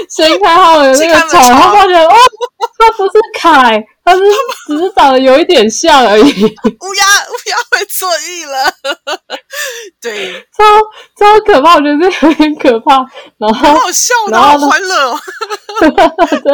[0.09, 2.15] 掀开他们的那个虫，然后发觉哦，
[2.79, 3.87] 他不是凯。
[4.05, 4.21] 他是
[4.67, 6.25] 只是长得有一点像而已。
[6.27, 8.73] 乌鸦，乌鸦会错意了。
[10.03, 10.63] 对，超
[11.19, 12.97] 超可怕，我觉得这有点可怕。
[13.39, 15.19] 然后好笑，然后欢乐。
[16.45, 16.53] 对，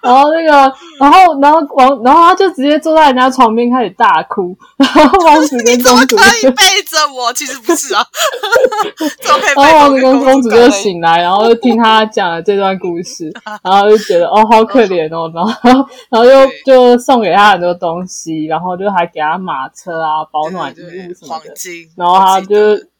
[0.00, 4.56] 然后那个，然后然后王，然后他就直接坐在人家床边开始大哭。
[4.76, 8.06] 然后王子跟公主可以背着我，其实不是啊。
[9.56, 13.30] 然后王子跟公主就醒来，然后就听他讲了这段故事，
[13.62, 16.91] 然后就觉得哦，好可怜哦，然后然后又就。
[16.98, 21.54] 送给他很多东西，然后就还给他马车啊、保暖衣物什么的，
[21.96, 22.56] 然后他就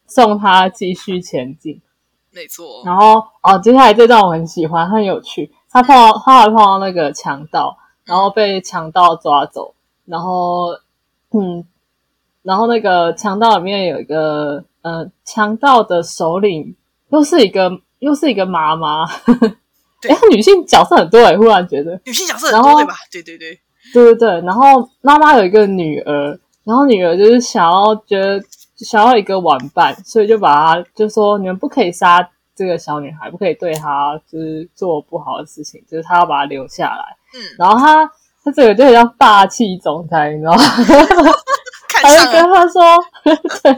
[0.06, 1.80] 送他继续前进。
[2.30, 2.82] 没错。
[2.84, 5.52] 然后哦，接下来这段我很喜欢，很有趣。
[5.70, 9.74] 他碰到，他还碰到那个强盗，然后被强盗抓走。
[10.04, 10.72] 然后，
[11.30, 11.64] 嗯，
[12.42, 16.74] 然后那个强盗里面有一个，呃，强盗的首领
[17.10, 19.04] 又是一个，又是一个妈妈。
[20.08, 22.94] 哎，女性角色很多哎，忽然觉得女性角色很多对吧？
[23.12, 23.60] 对对对。
[23.92, 28.40] 对对对，然后妈妈有一个女儿，然后女儿就是想要觉得
[28.76, 37.16] 想要一个玩伴，所以就把她就说你们不可以杀这个小女孩，不可以对她就是做不好的事情，就是她要把她留下来。
[37.34, 38.04] 嗯，然后她
[38.44, 40.62] 她这个就很像霸气总裁，你知道吗？
[42.02, 42.82] 他就跟他说，
[43.62, 43.72] 对，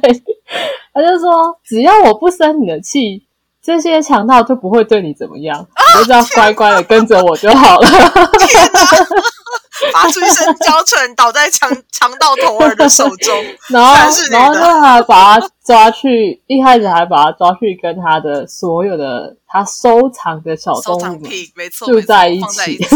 [0.94, 3.22] 他就说只要我不生你的气，
[3.62, 5.60] 这些强盗就不会对你怎么样，
[5.98, 7.86] 你只要乖乖的跟着我就好了。
[9.92, 13.44] 发出一声娇喘，倒在强强盗头儿的手中。
[13.70, 21.22] 然后，然后就还把他抓去，一开始还把他抓去跟他的所有的他收藏的小动物
[21.54, 22.76] 没错住在一起。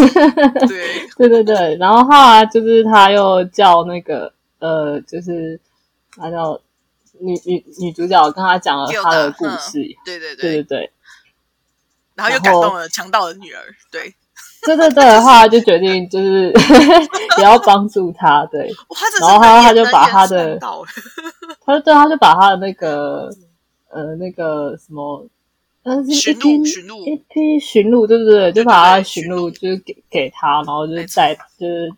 [0.68, 5.60] 对对对对，然后后来就是他又叫那个呃，就是
[6.16, 6.60] 他叫
[7.20, 9.82] 女女女主角跟他讲了他的故事。
[10.04, 10.92] 对对对对对，
[12.14, 13.62] 然后又感动了强盗的女儿。
[13.90, 14.14] 对。
[14.66, 16.52] 对对对的话，就决定就是
[17.38, 18.70] 也要帮助他，对。
[19.20, 20.58] 然后他他就把他的，
[21.64, 23.30] 他就对他就把他的那个
[23.90, 25.26] 呃那个什么，
[25.84, 28.52] 嗯，驯鹿驯鹿一批驯鹿，对不对？
[28.52, 31.90] 就把他驯鹿就是给给他，然后就是带就是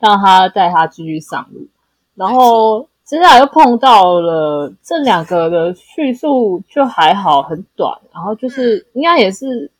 [0.00, 1.66] 让他带他继续上路。
[2.14, 7.96] 然后接下来又碰到了这两个的叙述就还好，很短。
[8.12, 9.70] 然后就是应该也是。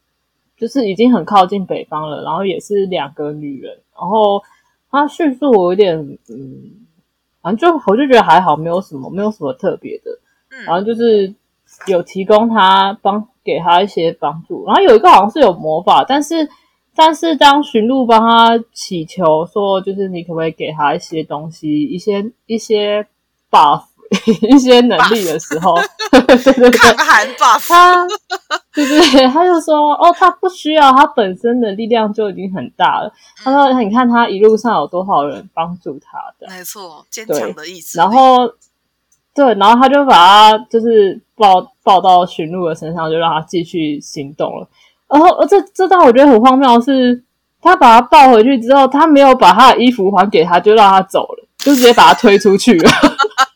[0.59, 4.42] 就是已经很靠近北方了，然后也是两个女人，然后
[4.90, 5.96] 她叙述我有点
[6.28, 6.86] 嗯，
[7.40, 10.11] 反正就我就觉得还好，没有什么没有什么特别的，
[10.66, 11.32] 然后就是
[11.86, 16.48] 有提供他帮给他一些帮助，然后有一个好像是有魔法，但是
[16.94, 23.06] 但是当驯鹿帮他祈求说，就是你可不可以给他一些东西，一些一些
[23.50, 23.82] buff。
[24.48, 25.74] 一些能力的时候，
[26.11, 28.06] 对对对，抗寒 buff，他，
[28.72, 33.12] 对对，他就说，哦，他不需要，他本身的力量就已经很大了。
[33.44, 37.98] 他说，你看他一路上有多少人帮助他的，没错，坚强的意志。
[37.98, 38.50] 然后，
[39.34, 44.66] 对，然后他就把他就是抱抱到驯鹿的身上，就让他继续行动了。
[45.06, 47.22] 然后，这这段我觉得很荒谬，是
[47.61, 52.90] 他把他抱回去之后，他没有把他的衣服还给他，就让他走了，就直接把他推出去了。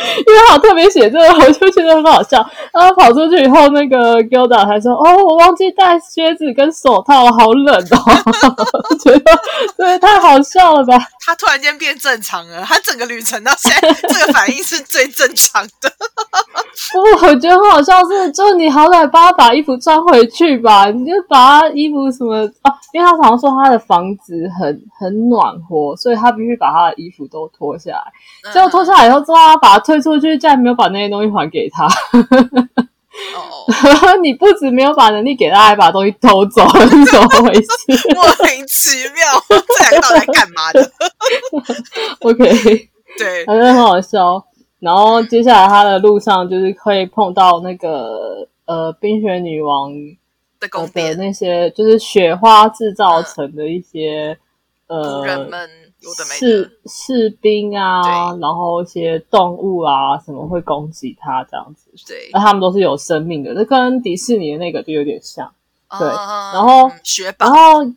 [0.26, 2.44] 因为他特别写这个，我就觉得很好笑。
[2.72, 8.96] 然后跑出去以后，那个 Gilda 还说：“哦，我忘记带靴子跟手套了，好冷哦。
[9.02, 9.32] ”觉得
[9.76, 10.98] 对，太好笑了吧？
[11.24, 15.90] 他突然间变正常了，他整个旅程到现在 这个反应是最正常的。
[16.92, 22.72] 不，我觉得很好笑是，就你好歹帮他把衣服穿回去吧，你就把他衣服什么啊？
[22.92, 28.52] 因为他好像说他的房子很很暖和，所以他必须把他的衣服都脱下来。
[28.52, 31.86] 结果脱下来以后，之后他把他推出去，竟然没有把那些东西还给他。
[33.34, 33.66] 哦，
[34.22, 37.68] 你不止没有把能力给他，还把东西偷走，是怎么回事？
[38.14, 40.92] 莫名其妙，这两个到底在干嘛的？
[42.22, 42.88] OK，
[43.18, 44.44] 对，反正很好笑。
[44.78, 49.98] 然后接下来他的路上就是会碰到那个呃冰雪女王的
[50.60, 54.38] 呃的宫殿，那些，就是雪花制造成的一些、
[54.86, 55.68] 古呃人们
[56.00, 56.36] 有的没的。
[56.38, 61.90] 士，士兵啊，然后一些动物啊什么会攻击他这样子。
[62.06, 62.30] 对。
[62.32, 65.50] 那，他们都是有生命的，这跟迪士尼的那个就有点像。
[65.98, 66.08] 对。
[66.08, 67.92] 嗯然后嗯雪宝，然后，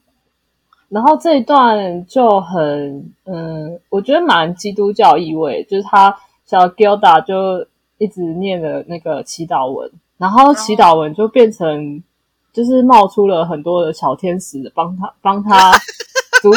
[0.90, 12.04] 然后这一段就很，嗯，我觉得蛮基督教意味，就是他小 Gilda 就一直念的那个祈祷文，然后祈祷文就变成，
[12.52, 15.72] 就是冒出了很多的小天使，帮他帮他
[16.42, 16.52] 阻，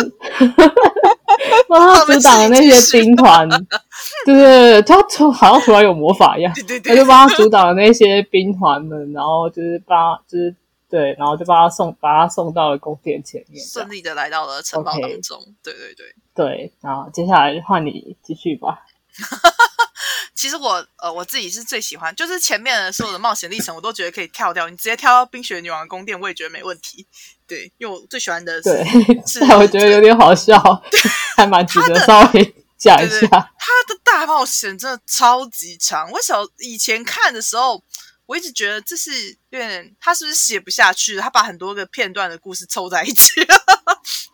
[1.68, 3.48] 帮他阻挡的那些兵团，
[4.26, 10.54] 对对对，他突好像突然有魔法一样，他就，帮他阻挡了那些兵团们，然后就是帮，就是
[10.88, 13.64] 对，然后就把他送，把他送到了宫殿前面。
[13.64, 15.38] 顺利的来到了城堡当中。
[15.62, 18.84] 对对对，对，然后接下来换你继续吧。
[20.36, 27.06] 其实我呃我自己是最喜欢，就是前面的所有的冒险历程，我都觉得可以跳掉，你直接跳到冰雪女王的宫殿，我也觉得没问题。
[27.46, 28.84] 对，因为我最喜欢的是对，
[29.26, 30.60] 是但我觉得有点好笑，
[31.36, 33.28] 还蛮 值得稍微讲一对对，下。
[33.58, 36.10] 他的大冒险真的超级长。
[36.10, 37.82] 我小以前看的时候，
[38.26, 41.16] 我一直觉得这是有点他是不是写不下去？
[41.16, 43.40] 他把很多个片段的故事凑在一起。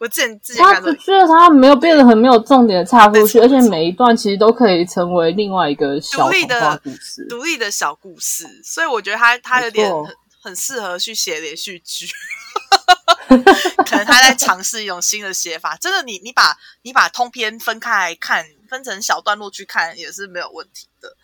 [0.03, 7.24] 我之前之前他觉得他没有变得很没有重点的插故事，而且每一段其实都可以成为另外一个小独立的故事。
[7.28, 12.09] 独立的小故事，所以我觉得他他有点很很适合去写连续剧。
[13.86, 15.76] 可能他在尝试一种新的写法。
[15.76, 21.16] 真的你，你把你把通篇分开来看，分成小段落去看，也是没有问题的。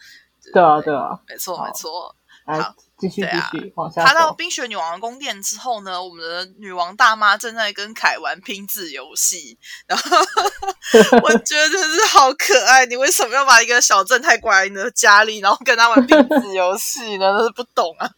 [0.52, 2.14] 对啊，对啊，没错，没错。
[2.46, 3.22] 好继续
[3.52, 4.32] 继续往下爬到。
[4.32, 10.16] 冰雪女王宫殿之后呢，我们的女王大妈正在跟凯玩拼字游戏，然后
[11.22, 12.86] 我觉得真是好可爱。
[12.86, 17.38] 你为什么要把一个小正太关在你的家里，然后跟他玩拼字游戏呢？
[17.38, 18.08] 真是不懂啊，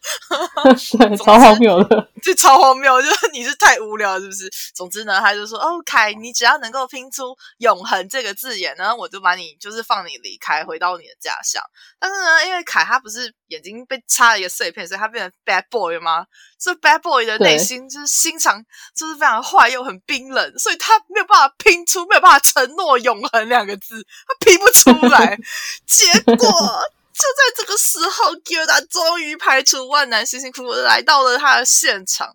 [0.99, 2.07] 对， 超荒谬的。
[2.21, 3.01] 就 超荒谬！
[3.01, 4.47] 就是你是太无聊，是不是？
[4.75, 11.61] 总之呢，他就说：“哦，凯，你只要能够拼出‘永恒’这个字眼呢，我就把你就是放你离开，回到你的家乡。”
[11.99, 16.25] 但是呢，因为凯他不是眼睛被插了一个碎片，所以他变成 bad boy 吗？
[16.59, 18.63] 这 bad boy 的内心就是心肠
[18.95, 25.37] 就是非常坏又很冰冷，所以他没有办法拼出，没有办法承诺永恒两个字，他拼不出来。
[25.87, 32.31] 结果就在这个时候 g i l d a 终于排除万难，辛辛苦苦的来到了他的现场。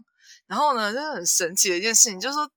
[0.46, 2.48] 然后呢，真的很神奇的一件事情，就是说，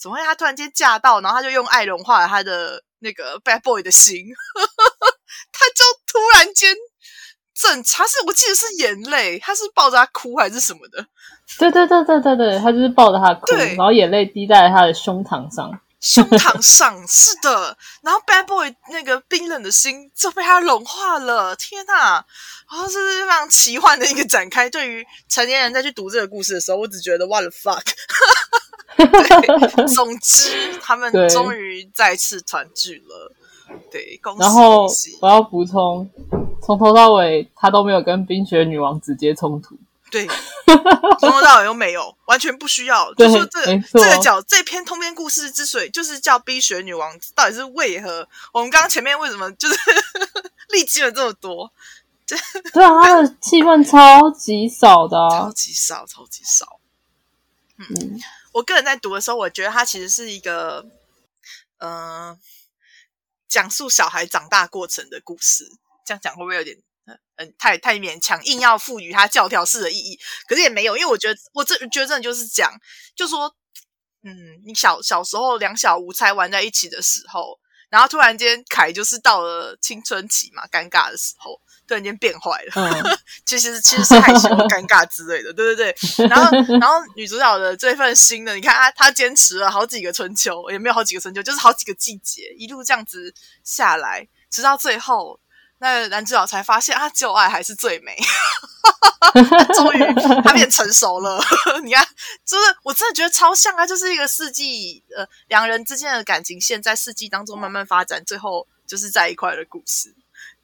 [0.00, 4.24] 怎么会他突然间驾到，然后他就用爱融化了他的那个 bad boy 的心，
[5.52, 6.74] 他就突然间
[7.54, 11.06] 正，他是我记得是眼泪，他是抱着他哭还是什么的，
[11.58, 15.80] 对对对对对对，他就是抱着他哭，对然后眼泪滴在他的胸膛上。
[16.00, 22.22] 胸膛上是的，然后 bad boy 那个冰冷的心就被他融化了，天哪！
[22.70, 24.68] 然后这是非常奇幻的一个展开。
[24.68, 27.82] 对于成年人再去读这个故事的时候，我只觉得 what the fuck。
[28.98, 33.32] 对，总之他们对终于再次团聚了。
[33.90, 35.18] 对，恭喜然后恭喜！
[35.20, 36.08] 我要补充，
[36.62, 39.76] 从头到尾他都没有跟冰雪女王直接冲突。
[40.10, 40.26] 对，
[41.18, 43.12] 从头到尾都没有，完全不需要。
[43.14, 48.28] 对就说这没错这个角这篇通篇故事之所以就是叫冰雪女王，到底是为何？
[48.52, 49.74] 我们刚刚前面为什么就是
[50.70, 51.70] 历经了这么多？
[52.72, 55.52] 对啊，他的戏份超级少的、超啊。
[55.54, 56.78] 级少，超级少。
[57.76, 58.20] 嗯，
[58.52, 60.86] 我个人在读的时候，我觉得它其实是一个，
[61.78, 62.38] 嗯、
[63.48, 65.64] 讲述小孩长大过程的故事。
[66.06, 66.76] 这样讲会不会有点，
[67.36, 70.20] 嗯、太太勉强，硬要赋予它教条式的意义？
[70.46, 72.70] 可是也没有，因为我觉得，我这觉得真的就是讲，
[73.16, 73.54] 就说，
[74.22, 77.58] 嗯，你小小时候两小无猜玩在一起的时候，
[77.90, 82.72] 然后突然间凯就是到了青春期嘛，尴尬的时候，突然间变坏了。
[82.74, 86.26] 嗯， 其实其实是害羞、尴尬之类的，对对对。
[86.28, 93.32] 然后然后女主角的这份心呢，你看她她坚持了好几个春秋，也没有好几个春秋，就是好几个季节，一路这样子
[93.62, 95.38] 下来，直到最后，
[95.84, 98.16] 那男主角才发现啊，旧爱还是最美。
[99.74, 101.38] 终于他变成熟了，
[101.84, 102.06] 你看，
[102.44, 110.14] 就是我真的觉得超像啊，就是一个世纪呃两人之间的感情线在世纪当中慢慢发展，最后就是在一块的故事。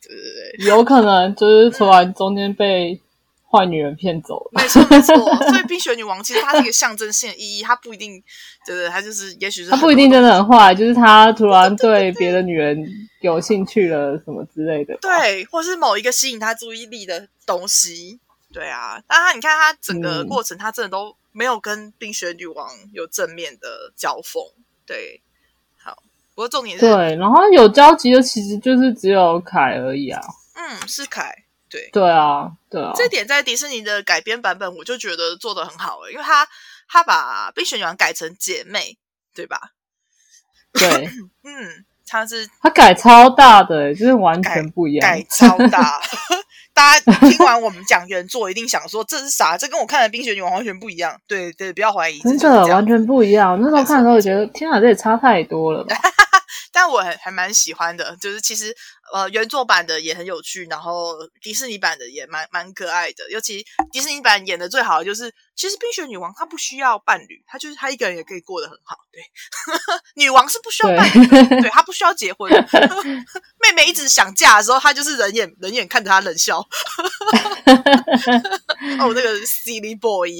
[0.00, 3.00] 对对对，有可能就是突然中间被
[3.50, 4.62] 坏女人骗走了。
[4.62, 8.22] 没错没错，所以 冰雪女王其实它是一个象征性的意义，它不一定，
[8.64, 12.78] 对对，它就是也许是她不一定真的很坏，就是她突然对别的女人
[13.20, 14.96] 有兴趣了什么之类的。
[15.00, 18.20] 对，或是某一个吸引她注意力的东西。
[18.52, 24.42] 对啊，但他你看她整个过程，她真的都没有跟冰雪女王有正面的交锋。
[24.84, 25.22] 对，
[25.76, 26.02] 好，
[26.34, 30.20] 不过重点是，对，然后有交集的其实就是只有凯而已啊。
[30.54, 31.32] 嗯，是凯。
[31.70, 32.92] 对，对啊，对啊。
[32.94, 36.46] 这点在迪士尼的改编版本，我就觉得做的很好了，因为他
[36.88, 38.98] 他把冰雪女王改成姐妹，
[39.34, 39.60] 对吧？
[40.72, 40.88] 对，
[41.44, 46.00] 嗯，他是他改超大的，就是完全不一样，改超大。
[46.72, 49.58] 大家听完我们讲原作，一定想说这是啥？
[49.58, 51.20] 这跟我看的《冰雪女王》完全不一样。
[51.26, 53.60] 对对，不要怀疑，真的完全不一样。
[53.60, 55.84] 那时候看的时候，觉得天啊，这也差太多了。
[56.80, 58.74] 但我还还蛮喜欢的，就是其实
[59.12, 63.30] 呃原作版的也很有趣，然后迪士尼版的也蛮蛮可爱的。
[63.30, 63.62] 尤其
[63.92, 68.96] 迪士尼版演的最好的就是，其实冰雪女王她不需要伴侣，她就是她一个人也可以过得很好。
[69.12, 69.20] 对，
[70.16, 71.26] 女王是不需要伴侣，
[71.60, 72.50] 对她不需要结婚。
[73.60, 76.60] 妹妹一直想嫁的时候，她就是人眼人眼看着她冷笑。
[78.98, 80.30] 哦，那个 silly boy。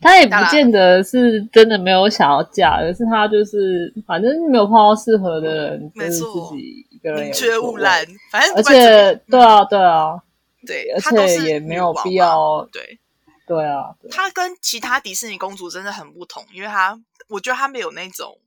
[0.00, 6.22] 他也不见得是真的没有想要嫁，而是他就是反正没有碰到适合的人，就是自
[6.52, 8.06] 己一个人宁缺毋滥。
[8.32, 10.22] 反正而且对啊，对啊，
[10.66, 12.66] 对，而且也没有必要。
[12.72, 12.98] 对，
[13.46, 16.98] 对啊，他跟其他迪士尼公主真的很不同，因为他
[17.28, 18.38] 我觉得他没有那种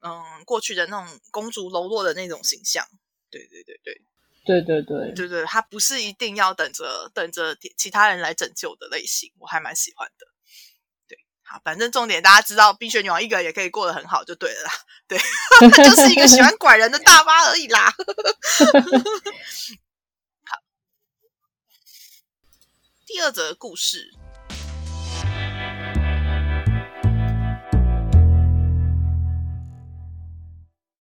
[0.00, 2.84] 嗯过去的那种公主柔弱的那种形象。
[3.30, 4.02] 对对对对，
[4.44, 10.26] 对对对对对，他不是一定要等着等着其他人来拯救的类型，我还蛮喜欢的。
[11.64, 14.70] 反正重点，大家知道冰雪女王一个人也可以过得很好，就对了啦。
[15.08, 15.18] 对，
[15.84, 17.92] 就是一个喜欢拐人的大妈而已啦。
[20.44, 20.56] 好，
[23.06, 24.12] 第二则故事